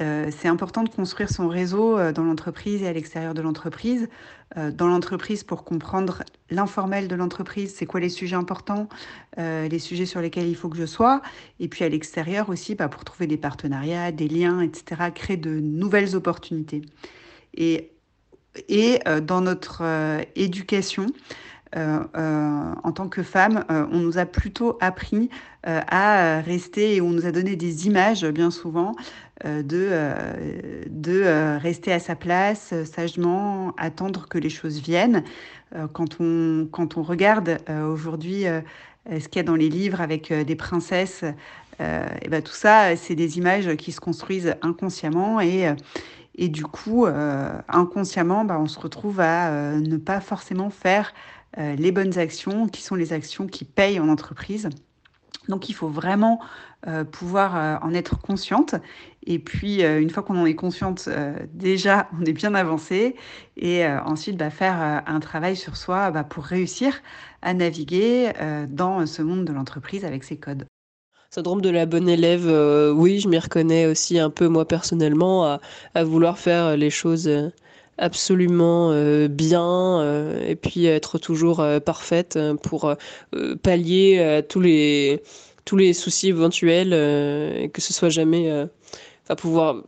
Euh, 0.00 0.30
c'est 0.30 0.48
important 0.48 0.82
de 0.82 0.88
construire 0.88 1.30
son 1.30 1.48
réseau 1.48 1.98
euh, 1.98 2.12
dans 2.12 2.24
l'entreprise 2.24 2.82
et 2.82 2.88
à 2.88 2.92
l'extérieur 2.92 3.34
de 3.34 3.42
l'entreprise. 3.42 4.08
Euh, 4.56 4.70
dans 4.70 4.88
l'entreprise 4.88 5.44
pour 5.44 5.64
comprendre 5.64 6.22
l'informel 6.50 7.08
de 7.08 7.14
l'entreprise, 7.14 7.74
c'est 7.74 7.86
quoi 7.86 8.00
les 8.00 8.08
sujets 8.08 8.36
importants, 8.36 8.88
les 9.38 9.78
sujets 9.78 10.06
sur 10.06 10.20
lesquels 10.20 10.46
il 10.46 10.56
faut 10.56 10.68
que 10.68 10.76
je 10.76 10.86
sois. 10.86 11.22
Et 11.60 11.68
puis 11.68 11.84
à 11.84 11.88
l'extérieur 11.88 12.48
aussi, 12.50 12.74
bah, 12.74 12.88
pour 12.88 13.04
trouver 13.04 13.26
des 13.26 13.38
partenariats, 13.38 14.12
des 14.12 14.28
liens, 14.28 14.60
etc., 14.60 15.10
créer 15.14 15.36
de 15.36 15.58
nouvelles 15.60 16.16
opportunités. 16.16 16.82
Et, 17.54 17.88
dans 19.22 19.40
notre 19.40 19.82
éducation, 20.36 21.06
en 21.74 22.92
tant 22.92 23.08
que 23.08 23.22
femme, 23.22 23.64
euh, 23.70 23.86
on 23.90 23.98
nous 23.98 24.18
a 24.18 24.26
plutôt 24.26 24.76
appris 24.80 25.30
euh, 25.66 25.80
à 25.88 26.40
rester 26.40 26.96
et 26.96 27.00
on 27.00 27.10
nous 27.10 27.26
a 27.26 27.32
donné 27.32 27.56
des 27.56 27.86
images 27.86 28.24
bien 28.26 28.50
souvent 28.50 28.94
euh, 29.44 29.62
de, 29.62 29.88
euh, 29.90 30.82
de 30.88 31.22
euh, 31.24 31.58
rester 31.58 31.92
à 31.92 31.98
sa 31.98 32.14
place, 32.14 32.70
euh, 32.72 32.84
sagement, 32.84 33.74
attendre 33.76 34.28
que 34.28 34.38
les 34.38 34.50
choses 34.50 34.80
viennent. 34.80 35.24
Euh, 35.74 35.86
quand, 35.92 36.20
on, 36.20 36.68
quand 36.70 36.96
on 36.96 37.02
regarde 37.02 37.58
euh, 37.68 37.86
aujourd'hui 37.86 38.46
euh, 38.46 38.60
ce 39.08 39.28
qu'il 39.28 39.36
y 39.36 39.40
a 39.40 39.42
dans 39.42 39.56
les 39.56 39.68
livres 39.68 40.00
avec 40.00 40.30
euh, 40.30 40.44
des 40.44 40.56
princesses, 40.56 41.24
euh, 41.80 42.06
et 42.20 42.28
ben 42.28 42.42
tout 42.42 42.52
ça, 42.52 42.94
c'est 42.96 43.14
des 43.14 43.38
images 43.38 43.74
qui 43.76 43.92
se 43.92 44.00
construisent 44.00 44.54
inconsciemment 44.62 45.40
et, 45.40 45.66
euh, 45.66 45.74
et 46.34 46.48
du 46.48 46.64
coup, 46.64 47.06
euh, 47.06 47.50
inconsciemment, 47.68 48.44
bah, 48.44 48.58
on 48.60 48.66
se 48.66 48.78
retrouve 48.78 49.20
à 49.20 49.50
euh, 49.50 49.80
ne 49.80 49.96
pas 49.96 50.20
forcément 50.20 50.70
faire 50.70 51.12
euh, 51.12 51.41
les 51.56 51.92
bonnes 51.92 52.18
actions, 52.18 52.66
qui 52.66 52.82
sont 52.82 52.94
les 52.94 53.12
actions 53.12 53.46
qui 53.46 53.64
payent 53.64 54.00
en 54.00 54.08
entreprise. 54.08 54.68
Donc 55.48 55.68
il 55.68 55.72
faut 55.72 55.88
vraiment 55.88 56.40
euh, 56.86 57.04
pouvoir 57.04 57.56
euh, 57.56 57.76
en 57.82 57.94
être 57.94 58.20
consciente. 58.20 58.74
Et 59.24 59.38
puis 59.38 59.84
euh, 59.84 60.00
une 60.00 60.10
fois 60.10 60.22
qu'on 60.22 60.36
en 60.36 60.46
est 60.46 60.54
consciente, 60.54 61.04
euh, 61.08 61.34
déjà 61.52 62.08
on 62.20 62.24
est 62.24 62.32
bien 62.32 62.54
avancé. 62.54 63.16
Et 63.56 63.84
euh, 63.84 64.00
ensuite 64.04 64.36
bah, 64.36 64.50
faire 64.50 64.80
euh, 64.80 64.98
un 65.06 65.20
travail 65.20 65.56
sur 65.56 65.76
soi 65.76 66.10
bah, 66.10 66.24
pour 66.24 66.44
réussir 66.44 67.00
à 67.42 67.54
naviguer 67.54 68.32
euh, 68.40 68.66
dans 68.68 69.04
ce 69.06 69.22
monde 69.22 69.44
de 69.44 69.52
l'entreprise 69.52 70.04
avec 70.04 70.24
ses 70.24 70.36
codes. 70.36 70.64
Syndrome 71.30 71.62
de 71.62 71.70
la 71.70 71.86
bonne 71.86 72.10
élève, 72.10 72.46
euh, 72.46 72.92
oui, 72.92 73.18
je 73.18 73.26
m'y 73.26 73.38
reconnais 73.38 73.86
aussi 73.86 74.18
un 74.18 74.28
peu 74.28 74.48
moi 74.48 74.68
personnellement 74.68 75.58
à, 75.94 76.04
vouloir 76.04 76.38
faire 76.38 76.76
les 76.76 76.90
choses 76.90 77.26
euh, 77.26 77.48
absolument 78.02 78.90
euh, 78.90 79.28
bien 79.28 80.00
euh, 80.00 80.44
et 80.46 80.56
puis 80.56 80.86
être 80.86 81.18
toujours 81.18 81.60
euh, 81.60 81.78
parfaite 81.78 82.38
pour 82.62 82.94
pallier 83.62 84.42
tous 84.48 84.60
les 84.60 85.22
tous 85.64 85.76
les 85.76 85.92
soucis 85.92 86.28
éventuels 86.28 86.92
et 86.92 87.70
que 87.72 87.80
ce 87.80 87.92
soit 87.92 88.08
jamais 88.08 88.50
enfin 89.24 89.36
pouvoir 89.36 89.84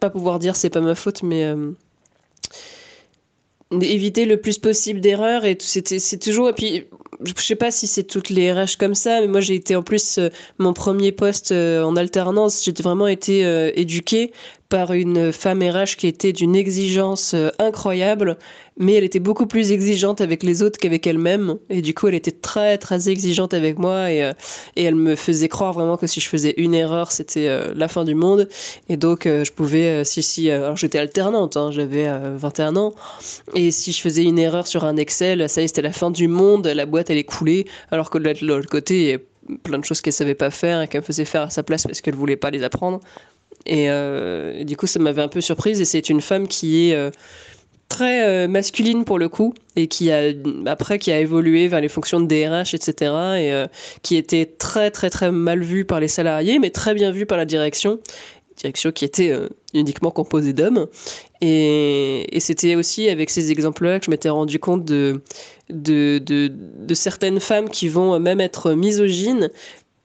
pas 0.00 0.10
pouvoir 0.10 0.40
dire 0.40 0.56
c'est 0.56 0.70
pas 0.70 0.80
ma 0.80 0.96
faute 0.96 1.22
mais 1.22 1.54
éviter 3.70 4.24
le 4.24 4.40
plus 4.40 4.58
possible 4.58 5.00
d'erreurs 5.00 5.44
et 5.44 5.56
c'est 5.60 6.18
toujours 6.18 6.48
et 6.48 6.52
puis 6.52 6.86
je 7.22 7.42
sais 7.42 7.54
pas 7.54 7.70
si 7.70 7.86
c'est 7.86 8.02
toutes 8.02 8.30
les 8.30 8.52
RH 8.52 8.76
comme 8.78 8.96
ça 8.96 9.20
mais 9.20 9.28
moi 9.28 9.40
j'ai 9.40 9.54
été 9.54 9.76
en 9.76 9.84
plus 9.84 10.18
mon 10.58 10.72
premier 10.72 11.12
poste 11.12 11.52
en 11.52 11.94
alternance 11.94 12.64
j'ai 12.64 12.72
vraiment 12.82 13.06
été 13.06 13.42
éduquée 13.78 14.32
par 14.70 14.92
une 14.92 15.32
femme 15.32 15.62
RH 15.62 15.96
qui 15.98 16.06
était 16.06 16.32
d'une 16.32 16.56
exigence 16.56 17.34
euh, 17.34 17.50
incroyable 17.58 18.38
mais 18.80 18.94
elle 18.94 19.04
était 19.04 19.20
beaucoup 19.20 19.46
plus 19.46 19.72
exigeante 19.72 20.22
avec 20.22 20.42
les 20.42 20.62
autres 20.62 20.78
qu'avec 20.78 21.06
elle-même. 21.06 21.58
Et 21.68 21.82
du 21.82 21.94
coup 21.94 22.08
elle 22.08 22.14
était 22.14 22.32
très 22.32 22.78
très 22.78 23.08
exigeante 23.08 23.54
avec 23.54 23.78
moi 23.78 24.10
et, 24.10 24.24
euh, 24.24 24.32
elle 24.74 24.94
me 24.94 25.14
faisait 25.14 25.48
croire 25.48 25.74
vraiment 25.74 25.98
que 25.98 26.06
si 26.06 26.20
je 26.20 26.28
faisais 26.28 26.54
une 26.56 26.74
erreur 26.74 27.12
c'était 27.12 27.48
euh, 27.48 27.72
la 27.76 27.88
fin 27.88 28.04
du 28.04 28.14
monde. 28.14 28.48
Et 28.88 28.96
donc 28.96 29.24
je 29.26 29.52
pouvais 29.52 30.04
si 30.04 30.22
si 30.22 30.50
alors 30.50 30.76
j'étais 30.76 30.98
alternante 30.98 31.56
hein, 31.56 31.70
j'avais 31.70 32.08
euh, 32.08 32.36
21 32.36 32.76
ans. 32.76 32.94
Et 33.54 33.70
si 33.70 33.92
je 33.92 34.00
faisais 34.00 34.24
une 34.24 34.38
erreur 34.38 34.66
sur 34.66 34.84
un 34.84 34.96
Excel, 34.96 35.48
ça 35.48 35.60
y 35.60 35.64
est, 35.64 35.68
c'était 35.68 35.82
la 35.82 35.92
fin 35.92 36.10
du 36.10 36.26
monde, 36.26 36.66
la 36.66 36.86
boîte 36.86 37.10
elle 37.10 37.18
est 37.18 37.24
coulée, 37.24 37.66
alors 37.90 38.08
que 38.08 38.18
de 38.18 38.34
l'autre 38.46 38.68
côté, 38.68 39.18
plein 39.62 39.78
de 39.78 39.84
choses 39.84 40.00
qu'elle 40.00 40.12
savait 40.12 40.34
pas 40.34 40.50
faire 40.50 40.80
et 40.80 40.88
qu'elle 40.88 41.00
me 41.02 41.06
faisait 41.06 41.24
faire 41.24 41.42
à 41.42 41.50
sa 41.50 41.62
place 41.62 41.84
parce 41.84 42.00
qu'elle 42.00 42.14
voulait 42.14 42.36
pas 42.36 42.50
les 42.50 42.62
apprendre. 42.62 43.00
Et, 43.66 43.90
euh, 43.90 44.58
et 44.58 44.64
du 44.64 44.76
coup, 44.76 44.86
ça 44.86 44.98
m'avait 44.98 45.22
un 45.22 45.28
peu 45.28 45.40
surprise. 45.40 45.80
Et 45.80 45.84
c'est 45.84 46.08
une 46.08 46.20
femme 46.20 46.48
qui 46.48 46.90
est 46.90 46.94
euh, 46.94 47.10
très 47.88 48.26
euh, 48.26 48.48
masculine 48.48 49.04
pour 49.04 49.18
le 49.18 49.28
coup 49.28 49.54
et 49.76 49.86
qui 49.86 50.10
a 50.10 50.32
après 50.66 50.98
qui 50.98 51.12
a 51.12 51.20
évolué 51.20 51.68
vers 51.68 51.80
les 51.80 51.88
fonctions 51.88 52.20
de 52.20 52.26
DRH, 52.26 52.74
etc. 52.74 53.12
Et 53.38 53.64
qui 54.02 54.16
était 54.16 54.46
très 54.46 54.90
très 54.90 55.10
très 55.10 55.30
mal 55.30 55.62
vue 55.62 55.84
par 55.84 56.00
les 56.00 56.08
salariés, 56.08 56.58
mais 56.58 56.70
très 56.70 56.94
bien 56.94 57.10
vue 57.10 57.26
par 57.26 57.38
la 57.38 57.44
direction 57.44 58.00
direction 58.56 58.92
qui 58.92 59.06
était 59.06 59.34
uniquement 59.72 60.10
composée 60.10 60.52
d'hommes. 60.52 60.86
Et, 61.40 62.26
c'était 62.40 62.74
aussi 62.74 63.08
avec 63.08 63.30
ces 63.30 63.50
exemples-là 63.50 63.98
que 63.98 64.04
je 64.04 64.10
m'étais 64.10 64.28
rendu 64.28 64.58
compte 64.58 64.84
de, 64.84 65.22
de, 65.70 66.20
de 66.20 66.94
certaines 66.94 67.40
femmes 67.40 67.70
qui 67.70 67.88
vont 67.88 68.20
même 68.20 68.40
être 68.40 68.72
misogynes 68.72 69.50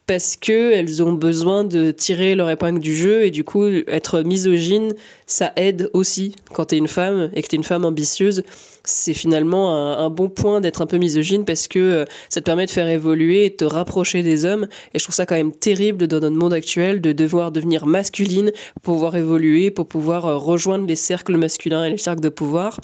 parce 0.08 0.36
que 0.36 0.72
elles 0.72 1.02
ont 1.02 1.14
besoin 1.14 1.64
de 1.64 1.92
tirer 1.92 2.36
leur 2.36 2.50
épingle 2.50 2.80
du 2.80 2.96
jeu 2.96 3.26
et 3.26 3.32
du 3.32 3.44
coup 3.44 3.66
être 3.66 4.22
misogyne 4.22 4.94
ça 5.26 5.52
aide 5.56 5.90
aussi. 5.94 6.36
Quand 6.54 6.66
tu 6.66 6.76
es 6.76 6.78
une 6.78 6.88
femme 6.88 7.32
et 7.34 7.42
que 7.42 7.48
tu 7.48 7.56
es 7.56 7.58
une 7.58 7.64
femme 7.64 7.86
ambitieuse 7.86 8.44
c'est 8.88 9.14
finalement 9.14 9.98
un, 9.98 10.10
bon 10.10 10.30
point 10.30 10.62
d'être 10.62 10.82
un 10.82 10.86
peu 10.86 10.98
misogyne 10.98 11.46
parce 11.46 11.68
que 11.68 11.80
euh, 11.80 12.06
ça 12.30 12.42
te 12.42 12.46
permet 12.46 12.66
de 12.66 12.72
faire 12.72 12.88
évoluer 12.88 13.46
et 13.46 13.50
de 13.50 13.56
te 13.56 13.66
rapprocher 13.66 14.24
des 14.24 14.46
hommes. 14.46 14.68
Et 14.94 15.00
je 15.00 15.04
trouve 15.04 15.16
ça 15.16 15.26
quand 15.26 15.36
même 15.36 15.52
terrible 15.52 16.08
dans 16.08 16.20
notre 16.20 16.36
monde 16.36 16.54
actuel 16.54 17.02
de 17.02 17.12
devoir 17.12 17.52
devenir 17.52 17.86
masculine 17.86 18.52
pour 18.84 18.96
pouvoir 18.96 19.16
évoluer 19.16 19.72
pour 19.72 19.88
pouvoir 19.88 20.26
euh, 20.26 20.38
rejoindre 20.38 20.86
les 20.88 20.96
cercles 20.96 21.38
masculins 21.38 21.86
et 21.86 21.90
les 21.92 21.98
cercles 21.98 22.22
de 22.22 22.30
pouvoir. 22.30 22.80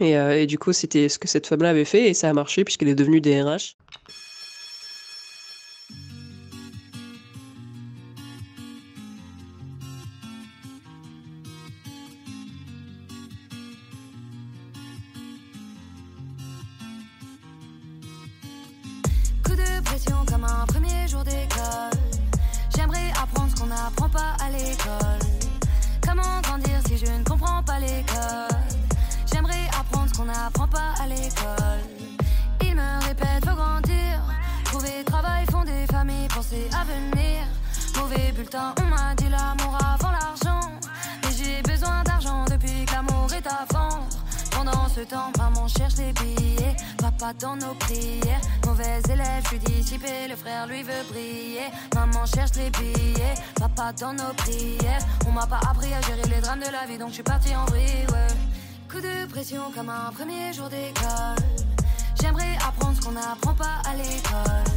Et, 0.00 0.16
euh, 0.16 0.40
et 0.40 0.46
du 0.46 0.58
coup 0.58 0.72
c'était 0.72 1.08
ce 1.08 1.18
que 1.18 1.28
cette 1.28 1.46
femme 1.46 1.62
là 1.62 1.70
avait 1.70 1.84
fait 1.84 2.08
et 2.08 2.14
ça 2.14 2.28
a 2.28 2.32
marché 2.32 2.64
puisqu'elle 2.64 2.88
est 2.88 2.94
devenue 2.94 3.20
DRH 3.20 3.76
on 38.54 38.86
m'a 38.86 39.14
dit 39.14 39.28
l'amour 39.28 39.76
avant 39.76 40.10
l'argent. 40.10 40.70
Mais 41.22 41.30
j'ai 41.36 41.62
besoin 41.62 42.02
d'argent 42.04 42.44
depuis 42.44 42.84
que 42.84 42.92
l'amour 42.92 43.28
est 43.32 43.46
à 43.46 43.64
fond. 43.72 44.00
Pendant 44.50 44.88
ce 44.88 45.00
temps, 45.00 45.32
maman 45.38 45.68
cherche 45.68 45.96
les 45.96 46.12
billets. 46.12 46.76
Papa 46.98 47.32
dans 47.38 47.56
nos 47.56 47.74
prières. 47.74 48.40
Mauvais 48.66 49.00
élève, 49.08 49.42
je 49.44 49.48
suis 49.48 49.58
dissipé. 49.58 50.28
Le 50.28 50.36
frère 50.36 50.66
lui 50.66 50.82
veut 50.82 51.04
briller. 51.10 51.70
Maman 51.94 52.26
cherche 52.26 52.52
les 52.56 52.70
billets. 52.70 53.34
Papa 53.54 53.92
dans 53.92 54.12
nos 54.12 54.34
prières. 54.36 55.04
On 55.26 55.32
m'a 55.32 55.46
pas 55.46 55.60
appris 55.70 55.92
à 55.94 56.00
gérer 56.02 56.28
les 56.34 56.40
drames 56.40 56.60
de 56.60 56.70
la 56.70 56.86
vie, 56.86 56.98
donc 56.98 57.08
je 57.10 57.14
suis 57.14 57.22
parti 57.22 57.54
en 57.54 57.64
vrille. 57.66 58.06
Coup 58.90 59.00
de 59.00 59.30
pression 59.30 59.60
comme 59.74 59.88
un 59.88 60.10
premier 60.12 60.52
jour 60.52 60.68
d'école. 60.68 61.44
J'aimerais 62.20 62.56
apprendre 62.56 62.96
ce 62.96 63.06
qu'on 63.06 63.12
n'apprend 63.12 63.54
pas 63.54 63.80
à 63.88 63.94
l'école. 63.94 64.74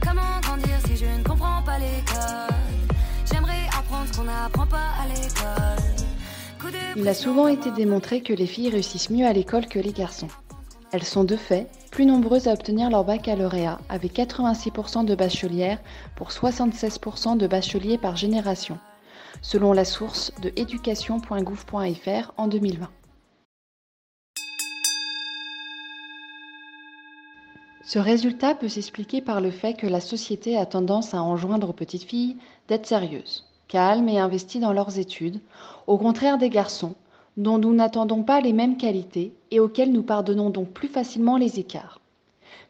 Comment 0.00 0.40
grandir 0.40 0.78
si 0.86 0.96
je 0.96 1.04
ne 1.04 1.22
comprends 1.22 1.62
pas 1.62 1.78
l'école? 1.78 2.54
Il 6.96 7.08
a 7.08 7.14
souvent 7.14 7.48
été 7.48 7.70
démontré 7.70 8.22
que 8.22 8.32
les 8.32 8.46
filles 8.46 8.70
réussissent 8.70 9.10
mieux 9.10 9.26
à 9.26 9.32
l'école 9.32 9.66
que 9.66 9.78
les 9.78 9.92
garçons. 9.92 10.28
Elles 10.92 11.04
sont 11.04 11.24
de 11.24 11.36
fait 11.36 11.66
plus 11.90 12.06
nombreuses 12.06 12.48
à 12.48 12.52
obtenir 12.52 12.88
leur 12.88 13.04
baccalauréat, 13.04 13.78
avec 13.88 14.14
86% 14.14 15.04
de 15.04 15.14
bachelières 15.14 15.80
pour 16.16 16.30
76% 16.30 17.36
de 17.36 17.46
bacheliers 17.46 17.98
par 17.98 18.16
génération, 18.16 18.78
selon 19.42 19.72
la 19.72 19.84
source 19.84 20.32
de 20.40 20.52
éducation.gouv.fr 20.56 22.32
en 22.36 22.48
2020. 22.48 22.88
Ce 27.86 27.98
résultat 27.98 28.54
peut 28.54 28.68
s'expliquer 28.68 29.20
par 29.20 29.42
le 29.42 29.50
fait 29.50 29.74
que 29.74 29.86
la 29.86 30.00
société 30.00 30.56
a 30.56 30.64
tendance 30.64 31.12
à 31.12 31.22
enjoindre 31.22 31.68
aux 31.68 31.74
petites 31.74 32.04
filles 32.04 32.38
d'être 32.66 32.86
sérieuses, 32.86 33.44
calmes 33.68 34.08
et 34.08 34.18
investies 34.18 34.58
dans 34.58 34.72
leurs 34.72 34.98
études, 34.98 35.40
au 35.86 35.98
contraire 35.98 36.38
des 36.38 36.48
garçons, 36.48 36.94
dont 37.36 37.58
nous 37.58 37.74
n'attendons 37.74 38.22
pas 38.22 38.40
les 38.40 38.54
mêmes 38.54 38.78
qualités 38.78 39.34
et 39.50 39.60
auxquels 39.60 39.92
nous 39.92 40.02
pardonnons 40.02 40.48
donc 40.48 40.70
plus 40.70 40.88
facilement 40.88 41.36
les 41.36 41.58
écarts. 41.58 42.00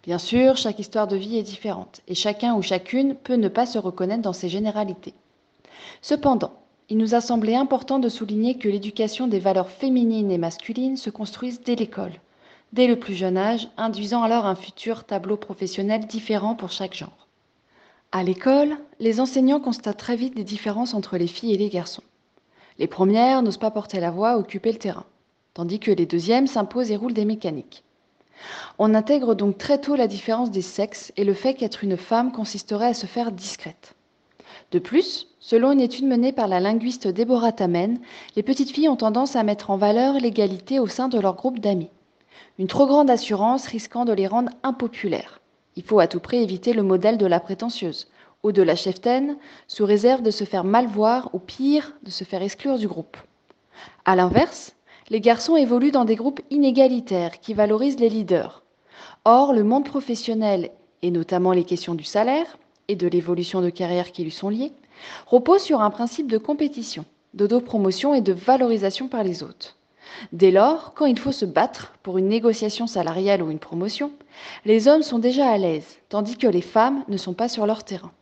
Bien 0.02 0.18
sûr, 0.18 0.56
chaque 0.56 0.80
histoire 0.80 1.06
de 1.06 1.16
vie 1.16 1.38
est 1.38 1.44
différente 1.44 2.00
et 2.08 2.16
chacun 2.16 2.56
ou 2.56 2.62
chacune 2.62 3.14
peut 3.14 3.36
ne 3.36 3.48
pas 3.48 3.66
se 3.66 3.78
reconnaître 3.78 4.22
dans 4.22 4.32
ces 4.32 4.48
généralités. 4.48 5.14
Cependant, 6.02 6.54
il 6.88 6.98
nous 6.98 7.14
a 7.14 7.20
semblé 7.20 7.54
important 7.54 8.00
de 8.00 8.08
souligner 8.08 8.58
que 8.58 8.68
l'éducation 8.68 9.28
des 9.28 9.38
valeurs 9.38 9.70
féminines 9.70 10.32
et 10.32 10.38
masculines 10.38 10.96
se 10.96 11.08
construise 11.08 11.62
dès 11.62 11.76
l'école, 11.76 12.20
dès 12.74 12.88
le 12.88 12.98
plus 12.98 13.14
jeune 13.14 13.36
âge, 13.36 13.68
induisant 13.76 14.24
alors 14.24 14.46
un 14.46 14.56
futur 14.56 15.04
tableau 15.04 15.36
professionnel 15.36 16.06
différent 16.06 16.56
pour 16.56 16.72
chaque 16.72 16.96
genre. 16.96 17.28
À 18.10 18.24
l'école, 18.24 18.76
les 18.98 19.20
enseignants 19.20 19.60
constatent 19.60 19.96
très 19.96 20.16
vite 20.16 20.34
des 20.34 20.42
différences 20.42 20.92
entre 20.92 21.16
les 21.16 21.28
filles 21.28 21.54
et 21.54 21.58
les 21.58 21.68
garçons. 21.68 22.02
Les 22.80 22.88
premières 22.88 23.42
n'osent 23.42 23.58
pas 23.58 23.70
porter 23.70 24.00
la 24.00 24.10
voix, 24.10 24.38
occuper 24.38 24.72
le 24.72 24.78
terrain, 24.78 25.06
tandis 25.54 25.78
que 25.78 25.92
les 25.92 26.04
deuxièmes 26.04 26.48
s'imposent 26.48 26.90
et 26.90 26.96
roulent 26.96 27.12
des 27.12 27.24
mécaniques. 27.24 27.84
On 28.78 28.92
intègre 28.92 29.36
donc 29.36 29.56
très 29.56 29.80
tôt 29.80 29.94
la 29.94 30.08
différence 30.08 30.50
des 30.50 30.60
sexes 30.60 31.12
et 31.16 31.22
le 31.22 31.32
fait 31.32 31.54
qu'être 31.54 31.84
une 31.84 31.96
femme 31.96 32.32
consisterait 32.32 32.88
à 32.88 32.94
se 32.94 33.06
faire 33.06 33.30
discrète. 33.30 33.94
De 34.72 34.80
plus, 34.80 35.28
selon 35.38 35.70
une 35.70 35.80
étude 35.80 36.06
menée 36.06 36.32
par 36.32 36.48
la 36.48 36.58
linguiste 36.58 37.06
Deborah 37.06 37.52
Tamen, 37.52 38.00
les 38.34 38.42
petites 38.42 38.72
filles 38.72 38.88
ont 38.88 38.96
tendance 38.96 39.36
à 39.36 39.44
mettre 39.44 39.70
en 39.70 39.76
valeur 39.76 40.14
l'égalité 40.14 40.80
au 40.80 40.88
sein 40.88 41.06
de 41.06 41.20
leur 41.20 41.36
groupe 41.36 41.60
d'amis. 41.60 41.90
Une 42.58 42.66
trop 42.66 42.86
grande 42.86 43.10
assurance 43.10 43.66
risquant 43.66 44.04
de 44.04 44.12
les 44.12 44.26
rendre 44.26 44.50
impopulaires. 44.62 45.40
Il 45.76 45.82
faut 45.82 45.98
à 45.98 46.06
tout 46.06 46.20
prix 46.20 46.42
éviter 46.42 46.72
le 46.72 46.82
modèle 46.82 47.18
de 47.18 47.26
la 47.26 47.40
prétentieuse 47.40 48.08
ou 48.42 48.52
de 48.52 48.62
la 48.62 48.76
cheftaine, 48.76 49.36
sous 49.66 49.86
réserve 49.86 50.22
de 50.22 50.30
se 50.30 50.44
faire 50.44 50.64
mal 50.64 50.86
voir 50.86 51.30
ou 51.32 51.38
pire, 51.38 51.94
de 52.02 52.10
se 52.10 52.24
faire 52.24 52.42
exclure 52.42 52.78
du 52.78 52.86
groupe. 52.86 53.16
À 54.04 54.14
l'inverse, 54.14 54.76
les 55.08 55.20
garçons 55.20 55.56
évoluent 55.56 55.90
dans 55.90 56.04
des 56.04 56.14
groupes 56.14 56.40
inégalitaires 56.50 57.40
qui 57.40 57.54
valorisent 57.54 57.98
les 57.98 58.08
leaders. 58.10 58.62
Or, 59.24 59.52
le 59.52 59.64
monde 59.64 59.84
professionnel, 59.84 60.70
et 61.02 61.10
notamment 61.10 61.52
les 61.52 61.64
questions 61.64 61.94
du 61.94 62.04
salaire 62.04 62.58
et 62.88 62.96
de 62.96 63.08
l'évolution 63.08 63.62
de 63.62 63.70
carrière 63.70 64.12
qui 64.12 64.24
lui 64.24 64.30
sont 64.30 64.50
liées, 64.50 64.72
repose 65.26 65.62
sur 65.62 65.80
un 65.80 65.90
principe 65.90 66.30
de 66.30 66.38
compétition, 66.38 67.04
d'autopromotion 67.32 68.14
et 68.14 68.20
de 68.20 68.32
valorisation 68.32 69.08
par 69.08 69.24
les 69.24 69.42
autres. 69.42 69.76
Dès 70.32 70.50
lors, 70.50 70.94
quand 70.94 71.06
il 71.06 71.18
faut 71.18 71.32
se 71.32 71.44
battre 71.44 71.94
pour 72.02 72.18
une 72.18 72.28
négociation 72.28 72.86
salariale 72.86 73.42
ou 73.42 73.50
une 73.50 73.58
promotion, 73.58 74.12
les 74.64 74.88
hommes 74.88 75.02
sont 75.02 75.18
déjà 75.18 75.50
à 75.50 75.58
l'aise, 75.58 75.98
tandis 76.08 76.36
que 76.36 76.46
les 76.46 76.62
femmes 76.62 77.04
ne 77.08 77.16
sont 77.16 77.34
pas 77.34 77.48
sur 77.48 77.66
leur 77.66 77.84
terrain. 77.84 78.12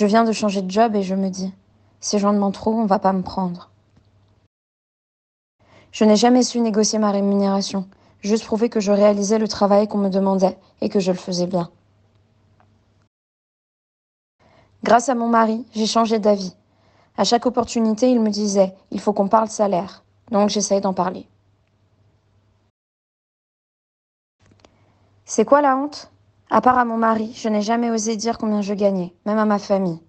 Je 0.00 0.06
viens 0.06 0.24
de 0.24 0.32
changer 0.32 0.62
de 0.62 0.70
job 0.70 0.96
et 0.96 1.02
je 1.02 1.14
me 1.14 1.28
dis, 1.28 1.52
si 2.00 2.18
j'en 2.18 2.32
demande 2.32 2.54
trop, 2.54 2.72
on 2.72 2.86
va 2.86 2.98
pas 2.98 3.12
me 3.12 3.20
prendre. 3.20 3.68
Je 5.92 6.06
n'ai 6.06 6.16
jamais 6.16 6.42
su 6.42 6.58
négocier 6.60 6.98
ma 6.98 7.10
rémunération, 7.10 7.86
juste 8.22 8.46
prouver 8.46 8.70
que 8.70 8.80
je 8.80 8.92
réalisais 8.92 9.38
le 9.38 9.46
travail 9.46 9.88
qu'on 9.88 9.98
me 9.98 10.08
demandait 10.08 10.56
et 10.80 10.88
que 10.88 11.00
je 11.00 11.12
le 11.12 11.18
faisais 11.18 11.46
bien. 11.46 11.70
Grâce 14.84 15.10
à 15.10 15.14
mon 15.14 15.28
mari, 15.28 15.66
j'ai 15.74 15.84
changé 15.84 16.18
d'avis. 16.18 16.56
À 17.18 17.24
chaque 17.24 17.44
opportunité, 17.44 18.10
il 18.10 18.22
me 18.22 18.30
disait, 18.30 18.74
il 18.92 19.00
faut 19.00 19.12
qu'on 19.12 19.28
parle 19.28 19.50
salaire. 19.50 20.02
Donc 20.30 20.48
j'essaye 20.48 20.80
d'en 20.80 20.94
parler. 20.94 21.28
C'est 25.26 25.44
quoi 25.44 25.60
la 25.60 25.76
honte? 25.76 26.10
À 26.50 26.60
part 26.60 26.78
à 26.78 26.84
mon 26.84 26.96
mari, 26.96 27.32
je 27.36 27.48
n'ai 27.48 27.62
jamais 27.62 27.90
osé 27.90 28.16
dire 28.16 28.36
combien 28.36 28.60
je 28.60 28.74
gagnais, 28.74 29.14
même 29.24 29.38
à 29.38 29.44
ma 29.44 29.58
famille. 29.58 30.00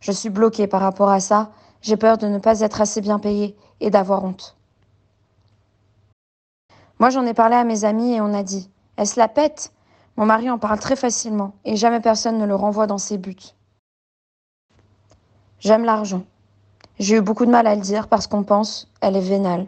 Je 0.00 0.12
suis 0.12 0.28
bloquée 0.28 0.66
par 0.66 0.82
rapport 0.82 1.08
à 1.08 1.20
ça, 1.20 1.50
j'ai 1.80 1.96
peur 1.96 2.18
de 2.18 2.26
ne 2.26 2.38
pas 2.38 2.60
être 2.60 2.80
assez 2.82 3.00
bien 3.00 3.18
payée 3.18 3.56
et 3.80 3.90
d'avoir 3.90 4.24
honte. 4.24 4.56
Moi, 6.98 7.08
j'en 7.08 7.24
ai 7.24 7.32
parlé 7.32 7.56
à 7.56 7.64
mes 7.64 7.84
amis 7.84 8.12
et 8.14 8.20
on 8.20 8.34
a 8.34 8.42
dit 8.42 8.70
Est-ce 8.98 9.18
la 9.18 9.28
pète? 9.28 9.72
Mon 10.16 10.26
mari 10.26 10.50
en 10.50 10.58
parle 10.58 10.78
très 10.78 10.96
facilement 10.96 11.54
et 11.64 11.76
jamais 11.76 12.00
personne 12.00 12.36
ne 12.36 12.44
le 12.44 12.54
renvoie 12.54 12.86
dans 12.86 12.98
ses 12.98 13.16
buts. 13.16 13.54
J'aime 15.60 15.84
l'argent. 15.84 16.24
J'ai 16.98 17.16
eu 17.16 17.20
beaucoup 17.22 17.46
de 17.46 17.50
mal 17.50 17.66
à 17.66 17.74
le 17.74 17.80
dire 17.80 18.08
parce 18.08 18.26
qu'on 18.26 18.44
pense 18.44 18.92
elle 19.00 19.16
est 19.16 19.20
vénale. 19.20 19.66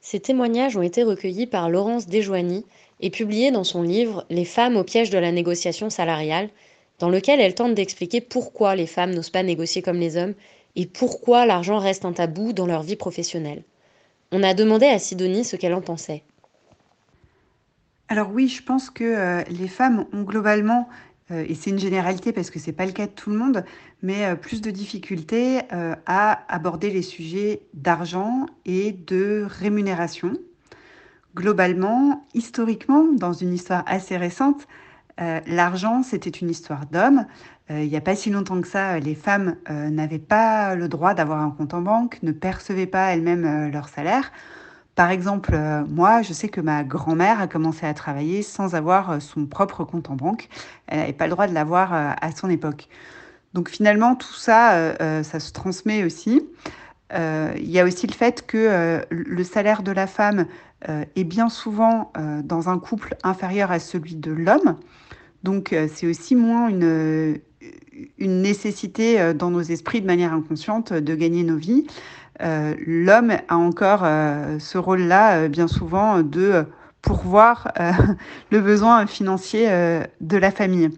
Ces 0.00 0.20
témoignages 0.20 0.78
ont 0.78 0.82
été 0.82 1.02
recueillis 1.02 1.46
par 1.46 1.68
Laurence 1.68 2.06
Desjoigny 2.06 2.64
et 3.00 3.10
publié 3.10 3.50
dans 3.50 3.64
son 3.64 3.82
livre 3.82 4.26
Les 4.30 4.44
femmes 4.44 4.76
au 4.76 4.84
piège 4.84 5.10
de 5.10 5.18
la 5.18 5.32
négociation 5.32 5.90
salariale, 5.90 6.50
dans 6.98 7.08
lequel 7.08 7.40
elle 7.40 7.54
tente 7.54 7.74
d'expliquer 7.74 8.20
pourquoi 8.20 8.74
les 8.74 8.86
femmes 8.86 9.14
n'osent 9.14 9.30
pas 9.30 9.42
négocier 9.42 9.82
comme 9.82 9.98
les 9.98 10.16
hommes 10.16 10.34
et 10.76 10.86
pourquoi 10.86 11.46
l'argent 11.46 11.78
reste 11.78 12.04
un 12.04 12.12
tabou 12.12 12.52
dans 12.52 12.66
leur 12.66 12.82
vie 12.82 12.96
professionnelle. 12.96 13.62
On 14.32 14.42
a 14.42 14.54
demandé 14.54 14.86
à 14.86 14.98
Sidonie 14.98 15.44
ce 15.44 15.56
qu'elle 15.56 15.74
en 15.74 15.80
pensait. 15.80 16.22
Alors 18.08 18.30
oui, 18.32 18.48
je 18.48 18.62
pense 18.62 18.90
que 18.90 19.04
euh, 19.04 19.42
les 19.50 19.68
femmes 19.68 20.06
ont 20.12 20.22
globalement, 20.22 20.88
euh, 21.30 21.44
et 21.46 21.54
c'est 21.54 21.70
une 21.70 21.78
généralité 21.78 22.32
parce 22.32 22.50
que 22.50 22.58
ce 22.58 22.66
n'est 22.66 22.72
pas 22.72 22.86
le 22.86 22.92
cas 22.92 23.06
de 23.06 23.12
tout 23.12 23.30
le 23.30 23.36
monde, 23.36 23.64
mais 24.02 24.24
euh, 24.24 24.34
plus 24.34 24.60
de 24.62 24.70
difficultés 24.70 25.60
à 26.06 26.40
aborder 26.52 26.90
les 26.90 27.02
sujets 27.02 27.60
d'argent 27.74 28.46
et 28.64 28.92
de 28.92 29.46
rémunération. 29.48 30.32
Globalement, 31.38 32.26
historiquement, 32.34 33.04
dans 33.12 33.32
une 33.32 33.54
histoire 33.54 33.84
assez 33.86 34.16
récente, 34.16 34.66
l'argent, 35.46 36.02
c'était 36.02 36.30
une 36.30 36.50
histoire 36.50 36.86
d'hommes. 36.86 37.26
il 37.70 37.88
n'y 37.88 37.96
a 37.96 38.00
pas 38.00 38.16
si 38.16 38.28
longtemps 38.30 38.60
que 38.60 38.66
ça, 38.66 38.98
les 38.98 39.14
femmes 39.14 39.54
n'avaient 39.68 40.18
pas 40.18 40.74
le 40.74 40.88
droit 40.88 41.14
d'avoir 41.14 41.40
un 41.40 41.50
compte 41.50 41.74
en 41.74 41.80
banque, 41.80 42.18
ne 42.24 42.32
percevaient 42.32 42.86
pas 42.86 43.12
elles-mêmes 43.12 43.70
leur 43.70 43.88
salaire. 43.88 44.32
Par 44.98 45.12
exemple, 45.12 45.52
euh, 45.54 45.84
moi, 45.86 46.22
je 46.22 46.32
sais 46.32 46.48
que 46.48 46.60
ma 46.60 46.82
grand-mère 46.82 47.40
a 47.40 47.46
commencé 47.46 47.86
à 47.86 47.94
travailler 47.94 48.42
sans 48.42 48.74
avoir 48.74 49.12
euh, 49.12 49.20
son 49.20 49.46
propre 49.46 49.84
compte 49.84 50.10
en 50.10 50.16
banque. 50.16 50.48
Elle 50.88 50.98
n'avait 50.98 51.12
pas 51.12 51.26
le 51.26 51.30
droit 51.30 51.46
de 51.46 51.54
l'avoir 51.54 51.94
euh, 51.94 52.10
à 52.20 52.32
son 52.32 52.50
époque. 52.50 52.88
Donc 53.54 53.68
finalement, 53.68 54.16
tout 54.16 54.34
ça, 54.34 54.94
ça 55.22 55.40
se 55.40 55.52
transmet 55.52 56.02
aussi. 56.02 56.44
Il 57.14 57.70
y 57.70 57.78
a 57.78 57.84
aussi 57.84 58.06
le 58.06 58.12
fait 58.12 58.44
que 58.44 59.00
le 59.08 59.44
salaire 59.44 59.82
de 59.82 59.90
la 59.90 60.06
femme 60.06 60.44
est 60.86 61.24
bien 61.24 61.48
souvent 61.48 62.12
dans 62.44 62.68
un 62.68 62.78
couple 62.78 63.16
inférieur 63.24 63.72
à 63.72 63.78
celui 63.78 64.14
de 64.14 64.30
l'homme. 64.30 64.76
Donc 65.42 65.74
c'est 65.94 66.06
aussi 66.06 66.36
moins 66.36 66.68
une, 66.68 67.40
nécessité 68.18 69.34
dans 69.34 69.50
nos 69.50 69.62
esprits 69.62 70.00
de 70.00 70.06
manière 70.06 70.32
inconsciente 70.32 70.92
de 70.92 71.14
gagner 71.14 71.42
nos 71.42 71.56
vies. 71.56 71.86
Euh, 72.40 72.74
l'homme 72.86 73.32
a 73.48 73.56
encore 73.56 74.02
euh, 74.04 74.58
ce 74.58 74.78
rôle-là, 74.78 75.38
euh, 75.38 75.48
bien 75.48 75.66
souvent, 75.66 76.22
de 76.22 76.64
pourvoir 77.02 77.72
le 78.50 78.60
besoin 78.60 79.06
financier 79.06 79.68
de 80.20 80.36
la 80.36 80.50
famille. 80.50 80.90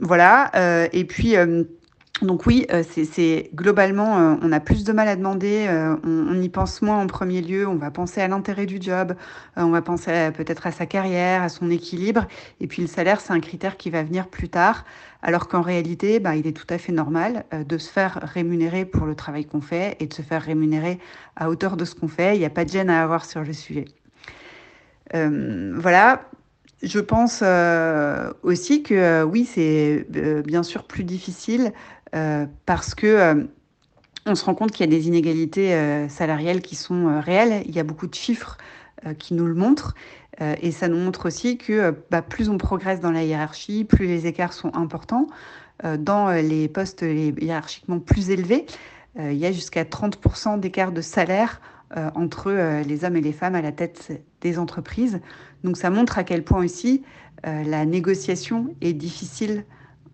voilà. 0.00 0.50
et 0.92 1.04
puis, 1.04 1.36
donc 2.22 2.46
oui, 2.46 2.64
c'est 2.82 3.50
globalement, 3.54 4.38
on 4.40 4.52
a 4.52 4.60
plus 4.60 4.84
de 4.84 4.92
mal 4.92 5.08
à 5.08 5.16
demander, 5.16 5.68
on, 6.04 6.40
y 6.40 6.48
pense 6.48 6.80
moins 6.80 6.98
en 6.98 7.08
premier 7.08 7.42
lieu, 7.42 7.66
on 7.66 7.74
va 7.74 7.90
penser 7.90 8.20
à 8.20 8.28
l'intérêt 8.28 8.66
du 8.66 8.78
job, 8.80 9.14
on 9.56 9.70
va 9.70 9.82
penser 9.82 10.30
peut-être 10.32 10.66
à 10.68 10.70
sa 10.70 10.86
carrière, 10.86 11.42
à 11.42 11.48
son 11.48 11.70
équilibre, 11.70 12.26
et 12.60 12.68
puis 12.68 12.82
le 12.82 12.88
salaire, 12.88 13.20
c'est 13.20 13.32
un 13.32 13.40
critère 13.40 13.76
qui 13.76 13.90
va 13.90 14.04
venir 14.04 14.28
plus 14.28 14.48
tard 14.48 14.84
alors 15.24 15.48
qu'en 15.48 15.62
réalité, 15.62 16.20
bah, 16.20 16.36
il 16.36 16.46
est 16.46 16.52
tout 16.52 16.66
à 16.68 16.76
fait 16.76 16.92
normal 16.92 17.46
euh, 17.52 17.64
de 17.64 17.78
se 17.78 17.90
faire 17.90 18.20
rémunérer 18.22 18.84
pour 18.84 19.06
le 19.06 19.14
travail 19.14 19.46
qu'on 19.46 19.62
fait 19.62 19.96
et 19.98 20.06
de 20.06 20.12
se 20.12 20.20
faire 20.20 20.42
rémunérer 20.42 20.98
à 21.34 21.48
hauteur 21.48 21.78
de 21.78 21.86
ce 21.86 21.94
qu'on 21.94 22.08
fait. 22.08 22.36
Il 22.36 22.40
n'y 22.40 22.44
a 22.44 22.50
pas 22.50 22.66
de 22.66 22.70
gêne 22.70 22.90
à 22.90 23.02
avoir 23.02 23.24
sur 23.24 23.42
le 23.42 23.54
sujet. 23.54 23.86
Euh, 25.14 25.72
voilà. 25.76 26.28
Je 26.82 27.00
pense 27.00 27.40
euh, 27.42 28.30
aussi 28.42 28.82
que 28.82 29.22
oui, 29.22 29.46
c'est 29.46 30.06
bien 30.44 30.62
sûr 30.62 30.84
plus 30.84 31.04
difficile 31.04 31.72
parce 32.66 32.94
que 32.94 33.48
on 34.26 34.34
se 34.34 34.44
rend 34.44 34.54
compte 34.54 34.70
qu'il 34.70 34.86
y 34.86 34.88
a 34.88 34.90
des 34.90 35.08
inégalités 35.08 36.06
salariales 36.08 36.60
qui 36.60 36.76
sont 36.76 37.20
réelles. 37.20 37.62
Il 37.66 37.74
y 37.74 37.80
a 37.80 37.84
beaucoup 37.84 38.06
de 38.06 38.14
chiffres 38.14 38.56
qui 39.18 39.34
nous 39.34 39.46
le 39.46 39.54
montrent. 39.54 39.94
Euh, 40.40 40.54
et 40.60 40.72
ça 40.72 40.88
nous 40.88 40.96
montre 40.96 41.26
aussi 41.26 41.58
que 41.58 41.72
euh, 41.72 41.92
bah, 42.10 42.22
plus 42.22 42.48
on 42.48 42.58
progresse 42.58 43.00
dans 43.00 43.10
la 43.10 43.24
hiérarchie, 43.24 43.84
plus 43.84 44.06
les 44.06 44.26
écarts 44.26 44.52
sont 44.52 44.74
importants. 44.74 45.28
Euh, 45.84 45.96
dans 45.96 46.30
les 46.30 46.68
postes 46.68 47.02
hiérarchiquement 47.02 47.98
plus 47.98 48.30
élevés, 48.30 48.66
il 49.16 49.34
y 49.34 49.46
a 49.46 49.52
jusqu'à 49.52 49.84
30% 49.84 50.58
d'écart 50.58 50.90
de 50.90 51.00
salaire 51.00 51.60
entre 52.16 52.50
les 52.84 53.04
hommes 53.04 53.14
et 53.14 53.20
les 53.20 53.32
femmes 53.32 53.54
à 53.54 53.62
la 53.62 53.70
tête 53.70 54.10
des 54.40 54.58
entreprises. 54.58 55.20
Donc 55.62 55.76
ça 55.76 55.88
montre 55.88 56.18
à 56.18 56.24
quel 56.24 56.42
point 56.42 56.64
aussi 56.64 57.04
la 57.44 57.84
négociation 57.84 58.74
est 58.80 58.92
difficile 58.92 59.64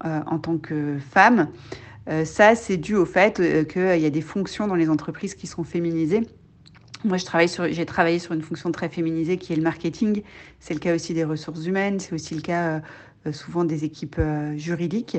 en 0.04 0.38
tant 0.38 0.58
que 0.58 0.98
femme. 0.98 1.48
Ça, 2.24 2.54
c'est 2.54 2.76
dû 2.76 2.96
au 2.96 3.04
fait 3.04 3.36
qu'il 3.68 4.00
y 4.00 4.06
a 4.06 4.10
des 4.10 4.20
fonctions 4.20 4.66
dans 4.66 4.74
les 4.74 4.90
entreprises 4.90 5.34
qui 5.34 5.46
sont 5.46 5.64
féminisées 5.64 6.22
moi, 7.04 7.16
je 7.16 7.24
travaille 7.24 7.48
sur, 7.48 7.70
j'ai 7.72 7.86
travaillé 7.86 8.18
sur 8.18 8.34
une 8.34 8.42
fonction 8.42 8.72
très 8.72 8.88
féminisée 8.88 9.38
qui 9.38 9.52
est 9.52 9.56
le 9.56 9.62
marketing. 9.62 10.22
C'est 10.58 10.74
le 10.74 10.80
cas 10.80 10.94
aussi 10.94 11.14
des 11.14 11.24
ressources 11.24 11.64
humaines, 11.64 11.98
c'est 11.98 12.12
aussi 12.14 12.34
le 12.34 12.42
cas 12.42 12.66
euh, 12.66 12.80
euh, 13.26 13.32
souvent 13.32 13.64
des 13.64 13.84
équipes 13.84 14.16
euh, 14.18 14.56
juridiques. 14.56 15.16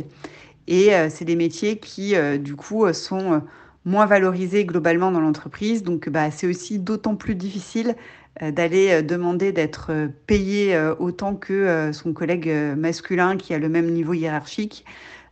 Et 0.67 0.91
c'est 1.09 1.25
des 1.25 1.35
métiers 1.35 1.79
qui, 1.79 2.13
du 2.39 2.55
coup, 2.55 2.93
sont 2.93 3.41
moins 3.83 4.05
valorisés 4.05 4.63
globalement 4.63 5.11
dans 5.11 5.19
l'entreprise. 5.19 5.81
Donc, 5.83 6.07
bah, 6.07 6.29
c'est 6.29 6.45
aussi 6.45 6.77
d'autant 6.77 7.15
plus 7.15 7.33
difficile 7.33 7.95
d'aller 8.39 9.01
demander 9.01 9.51
d'être 9.51 9.91
payé 10.27 10.79
autant 10.99 11.35
que 11.35 11.89
son 11.91 12.13
collègue 12.13 12.49
masculin 12.77 13.37
qui 13.37 13.55
a 13.55 13.59
le 13.59 13.67
même 13.69 13.89
niveau 13.89 14.13
hiérarchique. 14.13 14.85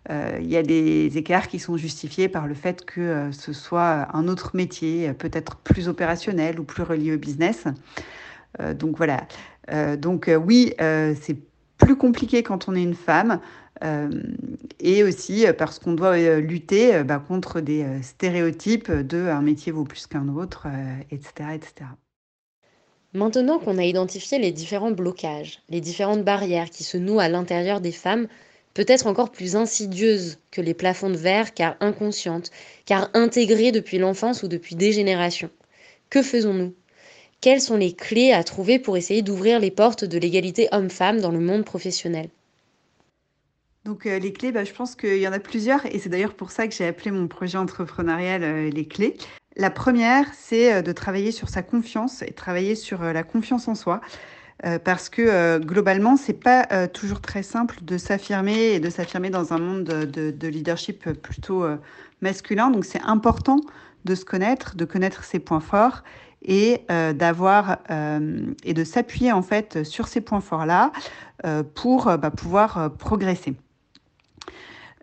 Euh, 0.09 0.39
il 0.41 0.49
y 0.49 0.57
a 0.57 0.63
des 0.63 1.17
écarts 1.17 1.47
qui 1.47 1.59
sont 1.59 1.77
justifiés 1.77 2.29
par 2.29 2.47
le 2.47 2.55
fait 2.55 2.85
que 2.85 3.01
euh, 3.01 3.31
ce 3.31 3.53
soit 3.53 4.07
un 4.15 4.27
autre 4.27 4.51
métier, 4.55 5.13
peut-être 5.13 5.57
plus 5.57 5.87
opérationnel 5.87 6.59
ou 6.59 6.63
plus 6.63 6.83
relié 6.83 7.13
au 7.13 7.17
business. 7.17 7.65
Euh, 8.59 8.73
donc 8.73 8.97
voilà. 8.97 9.27
donc 9.97 10.31
oui, 10.45 10.73
c'est 10.79 11.37
plus 11.77 11.95
compliqué 11.95 12.41
quand 12.43 12.67
on 12.67 12.75
est 12.75 12.83
une 12.83 12.95
femme. 12.95 13.39
et 14.79 15.03
aussi 15.03 15.45
parce 15.57 15.79
qu'on 15.79 15.93
doit 15.93 16.17
lutter 16.39 17.03
bah, 17.03 17.23
contre 17.25 17.61
des 17.61 17.85
stéréotypes 18.01 18.91
de 18.91 19.27
un 19.27 19.41
métier 19.41 19.71
vaut 19.71 19.83
plus 19.83 20.07
qu'un 20.07 20.27
autre, 20.27 20.67
etc., 21.11 21.51
etc. 21.53 21.85
Maintenant 23.13 23.59
qu'on 23.59 23.77
a 23.77 23.83
identifié 23.83 24.39
les 24.39 24.51
différents 24.51 24.91
blocages, 24.91 25.61
les 25.69 25.81
différentes 25.81 26.23
barrières 26.23 26.69
qui 26.69 26.83
se 26.83 26.97
nouent 26.97 27.19
à 27.19 27.29
l'intérieur 27.29 27.79
des 27.79 27.91
femmes, 27.91 28.27
peut-être 28.79 29.07
encore 29.07 29.29
plus 29.29 29.57
insidieuses 29.57 30.39
que 30.51 30.61
les 30.61 30.73
plafonds 30.73 31.09
de 31.09 31.17
verre, 31.17 31.53
car 31.53 31.75
inconscientes, 31.81 32.49
car 32.85 33.09
intégrées 33.13 33.73
depuis 33.73 33.97
l'enfance 33.97 34.41
ou 34.41 34.47
depuis 34.47 34.75
des 34.75 34.93
générations. 34.93 35.49
Que 36.09 36.23
faisons-nous? 36.23 36.73
Quelles 37.41 37.59
sont 37.59 37.75
les 37.75 37.91
clés 37.91 38.31
à 38.31 38.41
trouver 38.41 38.79
pour 38.79 38.95
essayer 38.95 39.21
d'ouvrir 39.21 39.59
les 39.59 39.69
portes 39.69 40.05
de 40.05 40.17
l'égalité 40.17 40.69
homme-femme 40.71 41.19
dans 41.19 41.31
le 41.31 41.41
monde 41.41 41.65
professionnel? 41.65 42.29
Donc 43.83 44.05
euh, 44.05 44.17
les 44.17 44.31
clés, 44.31 44.53
bah, 44.53 44.63
je 44.63 44.71
pense 44.71 44.95
qu'il 44.95 45.17
y 45.17 45.27
en 45.27 45.33
a 45.33 45.39
plusieurs 45.39 45.85
et 45.85 45.99
c'est 45.99 46.07
d'ailleurs 46.07 46.35
pour 46.35 46.51
ça 46.51 46.65
que 46.65 46.73
j'ai 46.73 46.87
appelé 46.87 47.11
mon 47.11 47.27
projet 47.27 47.57
entrepreneurial 47.57 48.43
euh, 48.45 48.69
les 48.69 48.87
clés. 48.87 49.17
La 49.57 49.71
première, 49.71 50.33
c'est 50.33 50.73
euh, 50.73 50.81
de 50.81 50.93
travailler 50.93 51.33
sur 51.33 51.49
sa 51.49 51.63
confiance 51.63 52.21
et 52.21 52.31
travailler 52.31 52.75
sur 52.75 53.03
la 53.03 53.23
confiance 53.23 53.67
en 53.67 53.75
soi. 53.75 53.99
Euh, 54.65 54.77
parce 54.77 55.09
que 55.09 55.21
euh, 55.21 55.59
globalement, 55.59 56.17
c'est 56.17 56.33
pas 56.33 56.67
euh, 56.71 56.87
toujours 56.87 57.21
très 57.21 57.43
simple 57.43 57.77
de 57.81 57.97
s'affirmer 57.97 58.73
et 58.73 58.79
de 58.79 58.89
s'affirmer 58.89 59.29
dans 59.29 59.53
un 59.53 59.57
monde 59.57 59.85
de, 59.85 60.31
de, 60.31 60.47
leadership 60.47 61.09
plutôt 61.21 61.65
masculin. 62.21 62.69
Donc, 62.69 62.85
c'est 62.85 63.01
important 63.01 63.61
de 64.05 64.15
se 64.15 64.25
connaître, 64.25 64.75
de 64.75 64.85
connaître 64.85 65.23
ses 65.23 65.39
points 65.39 65.59
forts 65.59 66.03
et 66.41 66.85
d'avoir 67.15 67.79
et 68.63 68.73
de 68.73 68.83
s'appuyer 68.85 69.33
en 69.33 69.41
fait 69.41 69.83
sur 69.83 70.07
ces 70.07 70.21
points 70.21 70.39
forts 70.39 70.65
là 70.65 70.93
pour 71.75 72.05
bah, 72.17 72.31
pouvoir 72.31 72.93
progresser. 72.97 73.55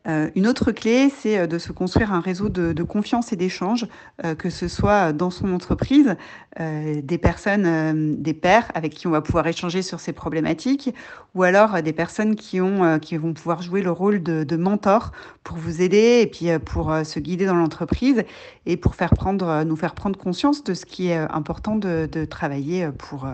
Euh, 0.07 0.31
une 0.37 0.47
autre 0.47 0.71
clé, 0.73 1.11
c'est 1.11 1.39
euh, 1.39 1.47
de 1.47 1.59
se 1.59 1.73
construire 1.73 2.13
un 2.13 2.21
réseau 2.21 2.49
de, 2.49 2.83
confiance 2.83 3.33
et 3.33 3.37
d'échange, 3.37 3.87
euh, 4.25 4.35
que 4.35 4.51
ce 4.51 4.69
soit 4.69 5.13
dans 5.13 5.31
son 5.31 5.53
entreprise, 5.53 6.17
des 6.59 7.19
personnes, 7.19 8.23
des 8.23 8.33
pairs 8.33 8.71
avec 8.75 8.95
qui 8.95 9.07
on 9.07 9.11
va 9.11 9.21
pouvoir 9.21 9.47
échanger 9.47 9.83
sur 9.83 10.01
ces 10.01 10.15
problématiques, 10.15 10.95
ou 11.35 11.43
alors 11.43 11.83
des 11.83 11.93
personnes 11.93 12.35
qui, 12.35 12.63
ont, 12.63 12.99
qui 12.99 13.19
vont 13.19 13.35
pouvoir 13.35 13.61
jouer 13.61 13.83
le 13.83 13.91
rôle 13.91 14.23
de, 14.23 14.57
mentor 14.57 15.13
pour 15.45 15.59
vous 15.59 15.83
aider 15.83 16.21
et 16.23 16.27
puis 16.27 16.47
pour 16.65 16.97
se 17.05 17.21
guider 17.21 17.45
dans 17.45 17.57
l'entreprise 17.57 18.25
et 18.65 18.79
pour 18.79 18.95
faire 18.95 19.11
prendre, 19.11 19.65
nous 19.65 19.77
faire 19.77 19.95
prendre 19.95 20.19
conscience 20.19 20.65
de 20.65 20.73
ce 20.73 20.87
qui 20.87 21.09
est 21.09 21.19
important 21.19 21.77
de, 21.77 22.09
de 22.11 22.25
travailler 22.25 22.89
pour, 22.97 23.29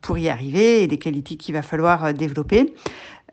pour 0.00 0.18
y 0.18 0.28
arriver 0.28 0.84
et 0.84 0.86
des 0.86 0.98
qualités 0.98 1.34
qu'il 1.36 1.54
va 1.54 1.62
falloir 1.62 2.14
développer. 2.14 2.74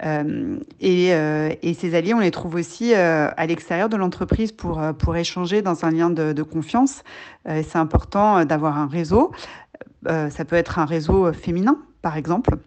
Euh, 0.05 0.59
et, 0.79 1.13
euh, 1.13 1.53
ces 1.73 1.95
alliés, 1.95 2.13
on 2.13 2.19
les 2.19 2.31
trouve 2.31 2.55
aussi 2.55 2.93
euh, 2.93 3.29
à 3.35 3.45
l'extérieur 3.45 3.89
de 3.89 3.97
l'entreprise 3.97 4.51
pour, 4.51 4.81
pour 4.97 5.15
échanger 5.15 5.62
dans 5.62 5.85
un 5.85 5.91
lien 5.91 6.09
de, 6.09 6.43
confiance. 6.43 7.03
c'est 7.45 7.75
important 7.75 8.45
d'avoir 8.45 8.77
un 8.77 8.88
réseau. 8.88 9.31
ça 10.05 10.45
peut 10.47 10.55
être 10.55 10.79
un 10.79 10.85
réseau 10.85 11.31
féminin, 11.33 11.77
par 12.01 12.17
exemple. 12.17 12.57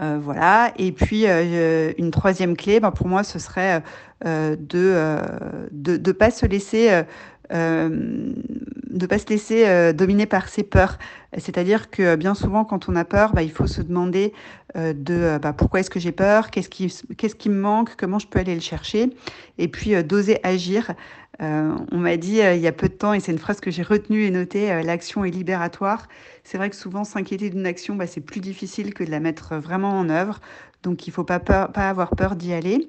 Euh, 0.00 0.18
voilà. 0.20 0.72
Et 0.76 0.92
puis 0.92 1.24
une 1.26 2.10
troisième 2.10 2.56
clé, 2.56 2.80
ben, 2.80 2.90
pour 2.90 3.08
moi, 3.08 3.22
ce 3.24 3.38
serait 3.38 3.82
de 4.24 4.56
ne 4.60 5.68
de, 5.70 5.96
de 5.96 6.12
pas 6.12 6.30
se 6.30 6.46
laisser 6.46 7.04
ne 7.50 9.06
pas 9.06 9.18
se 9.18 9.26
laisser 9.26 9.92
dominer 9.92 10.26
par 10.26 10.48
ses 10.48 10.62
peurs. 10.62 10.98
C'est-à-dire 11.36 11.90
que 11.90 12.16
bien 12.16 12.34
souvent, 12.34 12.64
quand 12.64 12.88
on 12.88 12.96
a 12.96 13.04
peur, 13.04 13.32
bah, 13.32 13.42
il 13.42 13.50
faut 13.50 13.66
se 13.66 13.82
demander 13.82 14.32
de 14.76 15.38
bah, 15.42 15.52
pourquoi 15.52 15.80
est-ce 15.80 15.90
que 15.90 16.00
j'ai 16.00 16.12
peur, 16.12 16.50
qu'est-ce 16.50 16.68
qui, 16.68 17.48
me 17.48 17.60
manque, 17.60 17.96
comment 17.96 18.18
je 18.18 18.26
peux 18.26 18.38
aller 18.38 18.54
le 18.54 18.60
chercher, 18.60 19.10
et 19.58 19.68
puis 19.68 20.02
d'oser 20.04 20.38
agir. 20.42 20.94
on 21.40 21.98
m'a 21.98 22.16
dit 22.16 22.38
il 22.38 22.60
y 22.60 22.66
a 22.66 22.72
peu 22.72 22.88
de 22.88 22.94
temps, 22.94 23.12
et 23.12 23.20
c'est 23.20 23.32
une 23.32 23.38
phrase 23.38 23.60
que 23.60 23.70
j'ai 23.70 23.82
retenue 23.82 24.24
et 24.24 24.30
notée, 24.30 24.82
l'action 24.82 25.24
est 25.24 25.30
libératoire. 25.30 26.08
C'est 26.44 26.58
vrai 26.58 26.70
que 26.70 26.76
souvent 26.76 27.04
s'inquiéter 27.04 27.50
d'une 27.50 27.66
action, 27.66 27.96
bah, 27.96 28.06
c'est 28.06 28.20
plus 28.20 28.40
difficile 28.40 28.94
que 28.94 29.02
de 29.02 29.10
la 29.10 29.20
mettre 29.20 29.56
vraiment 29.56 29.90
en 29.90 30.08
œuvre. 30.08 30.40
Donc 30.82 31.06
il 31.06 31.10
ne 31.10 31.14
faut 31.14 31.24
pas 31.24 31.40
avoir 31.74 32.10
peur 32.14 32.36
d'y 32.36 32.52
aller. 32.52 32.88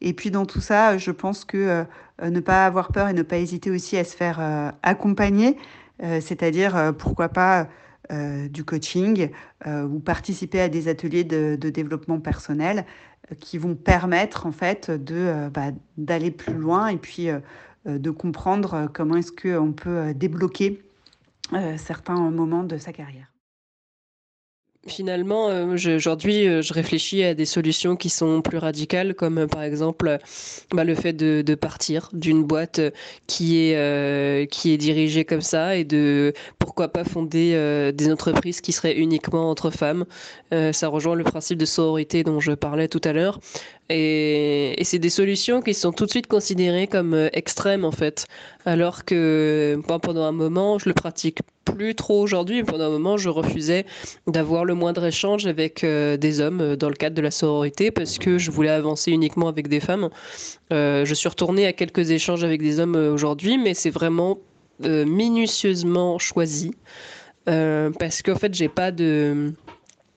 Et 0.00 0.12
puis 0.12 0.30
dans 0.30 0.46
tout 0.46 0.60
ça, 0.60 0.98
je 0.98 1.10
pense 1.10 1.44
que 1.44 1.84
euh, 2.22 2.30
ne 2.30 2.40
pas 2.40 2.66
avoir 2.66 2.92
peur 2.92 3.08
et 3.08 3.12
ne 3.12 3.22
pas 3.22 3.38
hésiter 3.38 3.70
aussi 3.70 3.96
à 3.96 4.04
se 4.04 4.16
faire 4.16 4.38
euh, 4.40 4.70
accompagner, 4.82 5.56
euh, 6.02 6.20
c'est-à-dire 6.20 6.92
pourquoi 6.98 7.28
pas 7.28 7.68
du 8.50 8.64
coaching 8.64 9.30
ou 9.66 9.98
participer 9.98 10.60
à 10.60 10.68
des 10.68 10.88
ateliers 10.88 11.24
de, 11.24 11.56
développement 11.56 12.20
personnel 12.20 12.84
qui 13.40 13.56
vont 13.56 13.74
permettre 13.74 14.44
en 14.44 14.52
fait 14.52 14.90
de 14.90 15.48
bah, 15.48 15.70
d'aller 15.96 16.30
plus 16.30 16.52
loin 16.52 16.88
et 16.88 16.98
puis 16.98 17.28
de 17.86 18.10
comprendre 18.10 18.90
comment 18.92 19.16
est-ce 19.16 19.32
qu'on 19.32 19.72
peut 19.72 20.12
débloquer 20.12 20.82
certains 21.78 22.30
moments 22.30 22.64
de 22.64 22.76
sa 22.76 22.92
carrière. 22.92 23.33
Finalement, 24.86 25.48
euh, 25.48 25.76
aujourd'hui, 25.96 26.46
euh, 26.46 26.60
je 26.60 26.74
réfléchis 26.74 27.24
à 27.24 27.32
des 27.32 27.46
solutions 27.46 27.96
qui 27.96 28.10
sont 28.10 28.42
plus 28.42 28.58
radicales, 28.58 29.14
comme 29.14 29.38
euh, 29.38 29.46
par 29.46 29.62
exemple 29.62 30.18
bah, 30.72 30.84
le 30.84 30.94
fait 30.94 31.14
de, 31.14 31.54
partir 31.54 32.10
d'une 32.12 32.42
boîte 32.42 32.80
qui 33.26 33.58
est, 33.58 34.50
qui 34.50 34.72
est 34.72 34.76
dirigée 34.76 35.24
comme 35.24 35.40
ça 35.40 35.76
et 35.76 35.84
de 35.84 36.34
pourquoi 36.64 36.88
pas 36.88 37.04
fonder 37.04 37.52
des 37.92 38.10
entreprises 38.10 38.60
qui 38.60 38.72
seraient 38.72 38.96
uniquement 38.96 39.50
entre 39.50 39.70
femmes. 39.70 40.04
ça 40.50 40.88
rejoint 40.88 41.14
le 41.14 41.24
principe 41.24 41.58
de 41.58 41.66
sororité 41.66 42.24
dont 42.24 42.40
je 42.40 42.52
parlais 42.52 42.88
tout 42.88 43.00
à 43.04 43.12
l'heure. 43.12 43.38
Et, 43.90 44.74
c'est 44.82 44.98
des 44.98 45.10
solutions 45.10 45.60
qui 45.60 45.74
sont 45.74 45.92
tout 45.92 46.06
de 46.06 46.10
suite 46.10 46.26
considérées 46.26 46.86
comme 46.86 47.28
extrêmes 47.32 47.84
en 47.84 47.92
fait, 47.92 48.26
alors 48.64 49.04
que 49.04 49.78
pendant 49.86 50.24
un 50.24 50.32
moment, 50.32 50.78
je 50.78 50.88
le 50.88 50.94
pratique 50.94 51.40
plus 51.64 51.94
trop 51.94 52.20
aujourd'hui. 52.20 52.62
Pendant 52.62 52.84
un 52.84 52.90
moment, 52.90 53.16
je 53.16 53.28
refusais 53.28 53.84
d'avoir 54.26 54.64
le 54.64 54.74
moindre 54.74 55.04
échange 55.04 55.46
avec 55.46 55.84
euh, 55.84 56.16
des 56.16 56.40
hommes 56.40 56.60
euh, 56.60 56.76
dans 56.76 56.88
le 56.88 56.94
cadre 56.94 57.16
de 57.16 57.22
la 57.22 57.30
sororité 57.30 57.90
parce 57.90 58.18
que 58.18 58.38
je 58.38 58.50
voulais 58.50 58.70
avancer 58.70 59.10
uniquement 59.10 59.48
avec 59.48 59.68
des 59.68 59.80
femmes. 59.80 60.10
Euh, 60.72 61.04
je 61.04 61.14
suis 61.14 61.28
retournée 61.28 61.66
à 61.66 61.72
quelques 61.72 62.10
échanges 62.10 62.44
avec 62.44 62.62
des 62.62 62.80
hommes 62.80 62.96
aujourd'hui, 62.96 63.58
mais 63.58 63.74
c'est 63.74 63.90
vraiment 63.90 64.38
minutieusement 64.80 66.18
choisi 66.18 66.72
parce 67.46 68.22
qu'en 68.22 68.36
fait, 68.36 68.54
j'ai 68.54 68.68
pas 68.68 68.90
de 68.90 69.52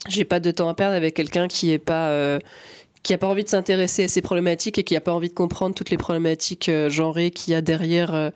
j'ai 0.08 0.26
pas 0.26 0.40
de 0.40 0.52
temps 0.52 0.70
à 0.70 0.74
perdre 0.74 0.96
avec 0.96 1.16
quelqu'un 1.16 1.48
qui 1.48 1.72
est 1.72 1.80
pas 1.80 2.40
qui 3.04 3.14
a 3.14 3.18
pas 3.18 3.28
envie 3.28 3.44
de 3.44 3.50
s'intéresser 3.50 4.06
à 4.06 4.08
ces 4.08 4.22
problématiques 4.22 4.78
et 4.78 4.84
qui 4.84 4.96
a 4.96 5.02
pas 5.02 5.14
envie 5.14 5.30
de 5.30 5.34
comprendre 5.34 5.76
toutes 5.76 5.90
les 5.90 5.98
problématiques 5.98 6.72
genrées 6.90 7.32
qu'il 7.32 7.54
y 7.54 7.56
a 7.56 7.62
derrière 7.62 8.32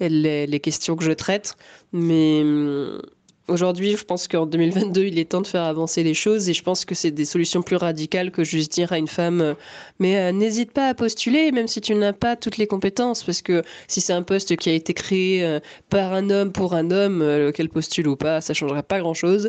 les, 0.00 0.46
les, 0.46 0.60
questions 0.60 0.96
que 0.96 1.04
je 1.04 1.12
traite. 1.12 1.56
Mais 1.92 2.40
hum, 2.42 3.02
aujourd'hui, 3.48 3.96
je 3.96 4.04
pense 4.04 4.28
qu'en 4.28 4.46
2022, 4.46 5.04
il 5.04 5.18
est 5.18 5.30
temps 5.30 5.40
de 5.40 5.46
faire 5.46 5.64
avancer 5.64 6.02
les 6.02 6.14
choses 6.14 6.48
et 6.48 6.54
je 6.54 6.62
pense 6.62 6.84
que 6.84 6.94
c'est 6.94 7.10
des 7.10 7.24
solutions 7.24 7.62
plus 7.62 7.76
radicales 7.76 8.30
que 8.30 8.44
juste 8.44 8.72
dire 8.72 8.92
à 8.92 8.98
une 8.98 9.08
femme 9.08 9.40
euh, 9.40 9.54
mais 9.98 10.18
euh, 10.18 10.32
n'hésite 10.32 10.72
pas 10.72 10.88
à 10.88 10.94
postuler 10.94 11.52
même 11.52 11.68
si 11.68 11.80
tu 11.80 11.94
n'as 11.94 12.12
pas 12.12 12.36
toutes 12.36 12.56
les 12.56 12.66
compétences 12.66 13.22
parce 13.22 13.42
que 13.42 13.62
si 13.88 14.00
c'est 14.00 14.12
un 14.12 14.22
poste 14.22 14.56
qui 14.56 14.70
a 14.70 14.72
été 14.72 14.94
créé 14.94 15.44
euh, 15.44 15.60
par 15.90 16.12
un 16.12 16.30
homme 16.30 16.52
pour 16.52 16.74
un 16.74 16.90
homme, 16.90 17.52
qu'elle 17.52 17.68
postule 17.68 18.08
ou 18.08 18.16
pas, 18.16 18.40
ça 18.40 18.54
changera 18.54 18.82
pas 18.82 19.00
grand-chose. 19.00 19.48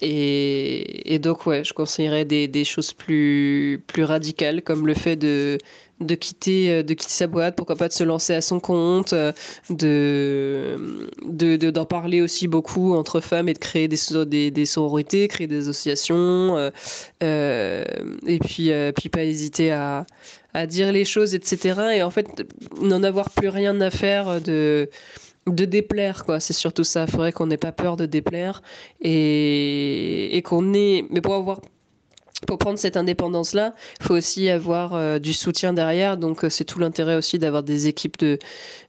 Et, 0.00 1.18
donc 1.22 1.46
ouais, 1.46 1.64
je 1.64 1.72
conseillerais 1.72 2.24
des, 2.24 2.64
choses 2.64 2.92
plus 2.92 3.82
radicales 3.98 4.62
comme 4.62 4.86
le 4.86 4.94
fait 4.94 5.16
de 5.16 5.58
de 6.02 6.14
quitter, 6.14 6.70
euh, 6.70 6.82
de 6.82 6.94
quitter 6.94 7.12
sa 7.12 7.26
boîte, 7.26 7.56
pourquoi 7.56 7.76
pas 7.76 7.88
de 7.88 7.92
se 7.92 8.04
lancer 8.04 8.34
à 8.34 8.40
son 8.40 8.60
compte, 8.60 9.12
euh, 9.12 9.32
de, 9.70 11.08
de, 11.26 11.70
d'en 11.70 11.84
parler 11.84 12.22
aussi 12.22 12.48
beaucoup 12.48 12.94
entre 12.94 13.20
femmes 13.20 13.48
et 13.48 13.54
de 13.54 13.58
créer 13.58 13.88
des, 13.88 13.98
des, 14.26 14.50
des 14.50 14.66
sororités, 14.66 15.28
créer 15.28 15.46
des 15.46 15.68
associations, 15.68 16.70
euh, 17.22 17.84
et 18.26 18.38
puis, 18.38 18.70
puis 18.96 19.08
pas 19.08 19.24
hésiter 19.24 19.72
à, 19.72 20.06
à 20.54 20.66
dire 20.66 20.92
les 20.92 21.04
choses, 21.04 21.34
etc. 21.34 21.80
Et 21.96 22.02
en 22.02 22.10
fait, 22.10 22.26
n'en 22.80 23.02
avoir 23.02 23.30
plus 23.30 23.48
rien 23.48 23.80
à 23.80 23.90
faire 23.90 24.40
de 24.40 24.90
de 25.48 25.64
déplaire 25.64 26.24
quoi 26.24 26.38
c'est 26.38 26.52
surtout 26.52 26.84
ça 26.84 27.04
il 27.08 27.10
faudrait 27.10 27.32
qu'on 27.32 27.46
n'ait 27.46 27.56
pas 27.56 27.72
peur 27.72 27.96
de 27.96 28.06
déplaire 28.06 28.62
et, 29.00 30.36
et 30.36 30.42
qu'on 30.42 30.72
ait 30.72 31.04
mais 31.10 31.20
pour 31.20 31.34
avoir 31.34 31.60
pour 32.46 32.58
prendre 32.58 32.78
cette 32.78 32.96
indépendance-là, 32.96 33.74
il 34.00 34.06
faut 34.06 34.14
aussi 34.14 34.48
avoir 34.48 34.94
euh, 34.94 35.18
du 35.18 35.32
soutien 35.32 35.72
derrière. 35.72 36.16
Donc, 36.16 36.44
euh, 36.44 36.50
c'est 36.50 36.64
tout 36.64 36.78
l'intérêt 36.78 37.16
aussi 37.16 37.38
d'avoir 37.38 37.62
des 37.62 37.86
équipes 37.86 38.16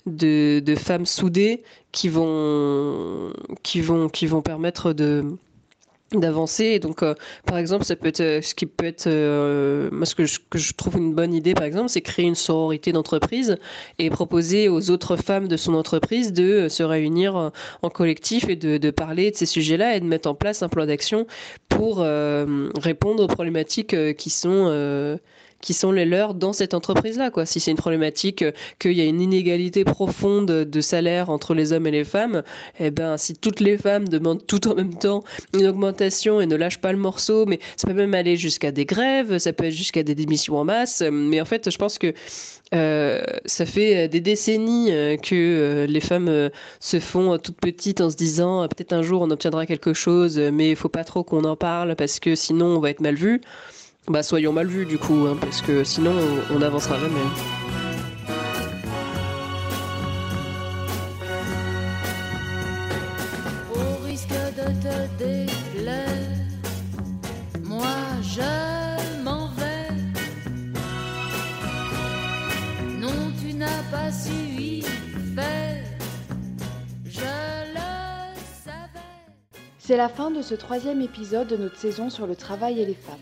de, 0.05 0.75
femmes 0.77 1.05
soudées 1.05 1.63
qui 1.91 2.09
vont 2.09 3.31
permettre 4.43 4.93
de, 4.93 5.23
d'avancer. 6.19 6.79
Donc, 6.79 7.03
euh, 7.03 7.15
par 7.45 7.57
exemple, 7.57 7.85
ça 7.85 7.95
peut 7.95 8.07
être 8.07 8.21
euh, 8.21 8.41
ce 8.41 8.55
qui 8.55 8.65
peut 8.65 8.85
être, 8.85 9.07
euh, 9.07 9.89
ce 10.03 10.15
que 10.15 10.25
je, 10.25 10.73
trouve 10.73 10.97
une 10.97 11.13
bonne 11.13 11.33
idée, 11.33 11.53
par 11.53 11.63
exemple, 11.63 11.89
c'est 11.89 12.01
créer 12.01 12.25
une 12.25 12.35
sororité 12.35 12.91
d'entreprise 12.91 13.57
et 13.99 14.09
proposer 14.09 14.69
aux 14.69 14.89
autres 14.89 15.17
femmes 15.17 15.47
de 15.47 15.57
son 15.57 15.73
entreprise 15.73 16.33
de 16.33 16.67
se 16.69 16.83
réunir 16.83 17.51
en 17.81 17.89
collectif 17.89 18.49
et 18.49 18.55
de 18.55 18.91
parler 18.91 19.31
de 19.31 19.35
ces 19.35 19.45
sujets-là 19.45 19.95
et 19.95 19.99
de 19.99 20.05
mettre 20.05 20.29
en 20.29 20.35
place 20.35 20.63
un 20.63 20.69
plan 20.69 20.85
d'action 20.85 21.27
pour 21.69 21.99
répondre 21.99 23.23
aux 23.23 23.27
problématiques 23.27 23.95
qui 24.15 24.29
sont 24.29 25.19
qui 25.63 25.73
sont 25.73 25.93
les 25.93 26.03
leurs 26.03 26.33
dans 26.33 26.51
cette 26.51 26.73
entreprise-là. 26.73 27.31
Quoi. 27.31 27.45
Si 27.45 27.61
c'est 27.61 27.71
une 27.71 27.77
problématique 27.77 28.41
euh, 28.41 28.51
qu'il 28.79 28.91
y 28.91 29.01
a 29.01 29.05
une 29.05 29.21
inégalité 29.21 29.85
profonde 29.85 30.45
de 30.45 30.81
salaire 30.81 31.29
entre 31.29 31.53
les 31.53 31.71
hommes 31.71 31.87
et 31.87 31.91
les 31.91 32.03
femmes, 32.03 32.43
eh 32.79 32.91
ben, 32.91 33.15
si 33.17 33.33
toutes 33.33 33.61
les 33.61 33.77
femmes 33.77 34.09
demandent 34.09 34.45
tout 34.45 34.67
en 34.67 34.75
même 34.75 34.93
temps 34.93 35.23
une 35.53 35.65
augmentation 35.65 36.41
et 36.41 36.45
ne 36.45 36.57
lâchent 36.57 36.81
pas 36.81 36.91
le 36.91 36.97
morceau, 36.97 37.45
mais 37.45 37.59
ça 37.77 37.87
peut 37.87 37.93
même 37.93 38.13
aller 38.13 38.35
jusqu'à 38.35 38.71
des 38.71 38.85
grèves, 38.85 39.37
ça 39.37 39.53
peut 39.53 39.63
être 39.63 39.73
jusqu'à 39.73 40.03
des 40.03 40.15
démissions 40.15 40.57
en 40.57 40.65
masse. 40.65 41.01
Mais 41.09 41.39
en 41.39 41.45
fait, 41.45 41.71
je 41.71 41.77
pense 41.77 41.97
que 41.97 42.13
euh, 42.75 43.23
ça 43.45 43.65
fait 43.65 44.09
des 44.09 44.19
décennies 44.19 44.91
euh, 44.91 45.15
que 45.15 45.85
les 45.87 46.01
femmes 46.01 46.49
se 46.81 46.99
font 46.99 47.37
toutes 47.37 47.57
petites 47.61 48.01
en 48.01 48.09
se 48.09 48.17
disant 48.17 48.67
peut-être 48.67 48.91
un 48.91 49.01
jour 49.01 49.21
on 49.21 49.31
obtiendra 49.31 49.65
quelque 49.65 49.93
chose, 49.93 50.37
mais 50.37 50.71
il 50.71 50.75
faut 50.75 50.89
pas 50.89 51.05
trop 51.05 51.23
qu'on 51.23 51.45
en 51.45 51.55
parle 51.55 51.95
parce 51.95 52.19
que 52.19 52.35
sinon 52.35 52.65
on 52.65 52.79
va 52.79 52.89
être 52.89 53.01
mal 53.01 53.15
vu. 53.15 53.39
Bah 54.07 54.21
soyons 54.21 54.51
mal 54.51 54.67
vus 54.67 54.85
du 54.85 54.97
coup, 54.97 55.27
hein, 55.27 55.37
parce 55.39 55.61
que 55.61 55.85
sinon 55.85 56.13
on 56.53 56.59
n'avancera 56.59 56.99
jamais. 56.99 57.21
Au 63.73 64.05
risque 64.05 64.27
de 64.27 64.65
te 64.83 65.17
déplaire, 65.17 66.37
moi 67.63 67.87
je 68.21 69.23
m'en 69.23 69.47
vais. 69.55 69.87
Non, 72.99 73.31
tu 73.39 73.53
n'as 73.53 73.83
pas 73.89 74.11
su 74.11 74.33
y 74.33 74.81
faire. 75.33 75.81
Je 77.05 77.21
le 77.73 78.35
savais. 78.65 78.99
C'est 79.79 79.95
la 79.97 80.09
fin 80.09 80.29
de 80.29 80.41
ce 80.41 80.55
troisième 80.55 81.01
épisode 81.01 81.47
de 81.47 81.55
notre 81.55 81.77
saison 81.77 82.09
sur 82.09 82.27
le 82.27 82.35
travail 82.35 82.81
et 82.81 82.85
les 82.85 82.95
femmes. 82.95 83.17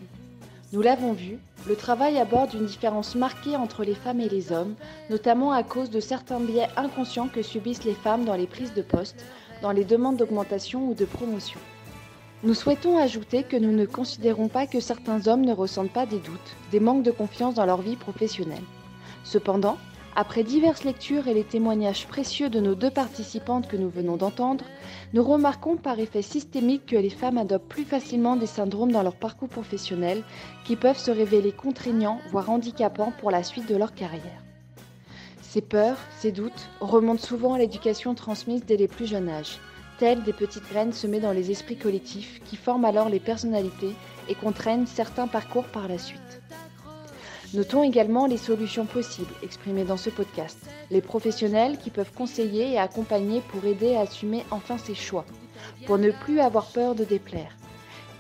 Nous 0.74 0.82
l'avons 0.82 1.12
vu, 1.12 1.38
le 1.68 1.76
travail 1.76 2.18
aborde 2.18 2.54
une 2.54 2.66
différence 2.66 3.16
marquée 3.16 3.58
entre 3.58 3.84
les 3.84 3.94
femmes 3.94 4.22
et 4.22 4.30
les 4.30 4.54
hommes, 4.54 4.76
notamment 5.10 5.52
à 5.52 5.64
cause 5.64 5.90
de 5.90 6.00
certains 6.00 6.40
biais 6.40 6.70
inconscients 6.78 7.28
que 7.28 7.42
subissent 7.42 7.84
les 7.84 7.94
femmes 7.94 8.24
dans 8.24 8.36
les 8.36 8.48
prises 8.48 8.74
de 8.74 8.82
poste, 8.82 9.26
dans 9.62 9.74
les 9.74 9.84
demandes 9.84 10.16
d'augmentation 10.16 10.88
ou 10.88 10.94
de 10.94 11.04
promotion. 11.04 11.60
Nous 12.44 12.54
souhaitons 12.54 12.98
ajouter 12.98 13.44
que 13.44 13.58
nous 13.58 13.74
ne 13.74 13.86
considérons 13.86 14.48
pas 14.48 14.66
que 14.66 14.80
certains 14.80 15.28
hommes 15.28 15.44
ne 15.44 15.52
ressentent 15.54 15.92
pas 15.92 16.06
des 16.06 16.20
doutes, 16.20 16.56
des 16.72 16.80
manques 16.80 17.04
de 17.04 17.12
confiance 17.12 17.56
dans 17.56 17.66
leur 17.66 17.82
vie 17.82 17.98
professionnelle. 17.98 18.64
Cependant, 19.26 19.78
après 20.16 20.44
diverses 20.44 20.84
lectures 20.84 21.28
et 21.28 21.34
les 21.34 21.44
témoignages 21.44 22.06
précieux 22.06 22.50
de 22.50 22.60
nos 22.60 22.76
deux 22.76 22.90
participantes 22.92 23.68
que 23.68 23.78
nous 23.78 23.90
venons 23.90 24.18
d'entendre, 24.18 24.66
nous 25.14 25.24
remarquons 25.24 25.78
par 25.78 26.00
effet 26.00 26.22
systémique 26.22 26.86
que 26.86 26.98
les 26.98 27.10
femmes 27.10 27.38
adoptent 27.38 27.70
plus 27.70 27.86
facilement 27.86 28.36
des 28.36 28.46
syndromes 28.48 28.92
dans 28.92 29.04
leur 29.04 29.16
parcours 29.16 29.48
professionnel 29.48 30.24
qui 30.66 30.76
peuvent 30.76 30.98
se 30.98 31.12
révéler 31.12 31.54
contraignants, 31.54 32.20
voire 32.30 32.50
handicapants 32.50 33.14
pour 33.20 33.32
la 33.32 33.44
suite 33.44 33.70
de 33.70 33.78
leur 33.78 33.94
carrière. 33.94 34.44
Ces 35.42 35.62
peurs, 35.62 35.98
ces 36.20 36.32
doutes 36.32 36.70
remontent 36.82 37.22
souvent 37.22 37.54
à 37.54 37.60
l'éducation 37.60 38.14
transmise 38.14 38.66
dès 38.66 38.78
les 38.78 38.88
plus 38.88 39.06
jeunes 39.06 39.30
âges, 39.30 39.60
telles 39.98 40.24
des 40.24 40.34
petites 40.34 40.68
graines 40.70 40.94
semées 40.94 41.20
dans 41.20 41.34
les 41.34 41.52
esprits 41.52 41.78
collectifs 41.78 42.42
qui 42.46 42.58
forment 42.58 42.86
alors 42.86 43.08
les 43.08 43.20
personnalités 43.20 43.96
et 44.28 44.36
contraignent 44.36 44.86
certains 44.86 45.28
parcours 45.28 45.66
par 45.66 45.88
la 45.88 45.98
suite. 45.98 46.42
Notons 47.54 47.84
également 47.84 48.28
les 48.28 48.38
solutions 48.38 48.86
possibles 48.86 49.34
exprimées 49.44 49.84
dans 49.84 49.98
ce 49.98 50.10
podcast, 50.10 50.58
les 50.90 51.02
professionnels 51.02 51.78
qui 51.78 51.90
peuvent 51.90 52.14
conseiller 52.14 52.72
et 52.72 52.78
accompagner 52.78 53.42
pour 53.42 53.66
aider 53.66 53.96
à 53.96 54.02
assumer 54.02 54.46
enfin 54.52 54.78
ses 54.78 54.96
choix, 54.96 55.26
pour 55.86 55.98
ne 55.98 56.12
plus 56.12 56.40
avoir 56.40 56.68
peur 56.68 56.96
de 56.96 57.04
déplaire. 57.04 57.58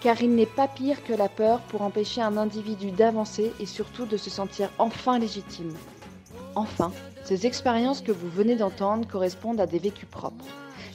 Car 0.01 0.21
il 0.21 0.35
n'est 0.35 0.45
pas 0.45 0.67
pire 0.67 1.01
que 1.05 1.13
la 1.13 1.29
peur 1.29 1.61
pour 1.61 1.81
empêcher 1.81 2.21
un 2.21 2.35
individu 2.35 2.91
d'avancer 2.91 3.53
et 3.61 3.65
surtout 3.65 4.05
de 4.05 4.17
se 4.17 4.29
sentir 4.29 4.69
enfin 4.77 5.17
légitime. 5.17 5.73
Enfin, 6.55 6.91
ces 7.23 7.45
expériences 7.45 8.01
que 8.01 8.11
vous 8.11 8.29
venez 8.29 8.57
d'entendre 8.57 9.07
correspondent 9.07 9.61
à 9.61 9.67
des 9.67 9.79
vécus 9.79 10.09
propres. 10.09 10.45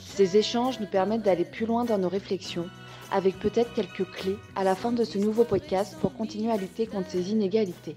Ces 0.04 0.36
échanges 0.36 0.78
nous 0.78 0.86
permettent 0.86 1.22
d'aller 1.22 1.46
plus 1.46 1.64
loin 1.64 1.86
dans 1.86 1.96
nos 1.96 2.10
réflexions, 2.10 2.68
avec 3.10 3.38
peut-être 3.38 3.72
quelques 3.72 4.10
clés 4.10 4.36
à 4.56 4.64
la 4.64 4.74
fin 4.74 4.92
de 4.92 5.04
ce 5.04 5.16
nouveau 5.16 5.44
podcast 5.44 5.96
pour 6.02 6.12
continuer 6.12 6.52
à 6.52 6.58
lutter 6.58 6.86
contre 6.86 7.10
ces 7.10 7.30
inégalités. 7.30 7.96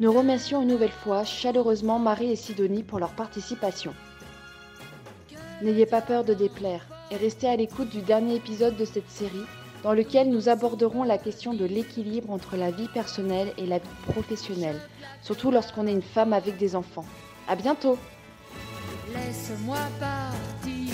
Nous 0.00 0.12
remercions 0.12 0.62
une 0.62 0.68
nouvelle 0.68 0.92
fois 0.92 1.24
chaleureusement 1.24 1.98
Marie 1.98 2.30
et 2.30 2.36
Sidonie 2.36 2.84
pour 2.84 3.00
leur 3.00 3.10
participation. 3.10 3.92
N'ayez 5.60 5.86
pas 5.86 6.00
peur 6.00 6.22
de 6.22 6.34
déplaire 6.34 6.86
et 7.10 7.16
restez 7.16 7.48
à 7.48 7.56
l'écoute 7.56 7.88
du 7.88 8.00
dernier 8.00 8.36
épisode 8.36 8.76
de 8.76 8.84
cette 8.84 9.10
série 9.10 9.44
dans 9.82 9.92
lequel 9.92 10.30
nous 10.30 10.48
aborderons 10.48 11.02
la 11.02 11.18
question 11.18 11.52
de 11.52 11.64
l'équilibre 11.64 12.30
entre 12.30 12.56
la 12.56 12.70
vie 12.70 12.86
personnelle 12.94 13.52
et 13.58 13.66
la 13.66 13.78
vie 13.78 13.88
professionnelle, 14.06 14.80
surtout 15.20 15.50
lorsqu'on 15.50 15.88
est 15.88 15.92
une 15.92 16.02
femme 16.02 16.32
avec 16.32 16.58
des 16.58 16.76
enfants. 16.76 17.06
À 17.48 17.56
bientôt! 17.56 17.98
Laisse-moi 19.12 19.78
partir. 19.98 20.87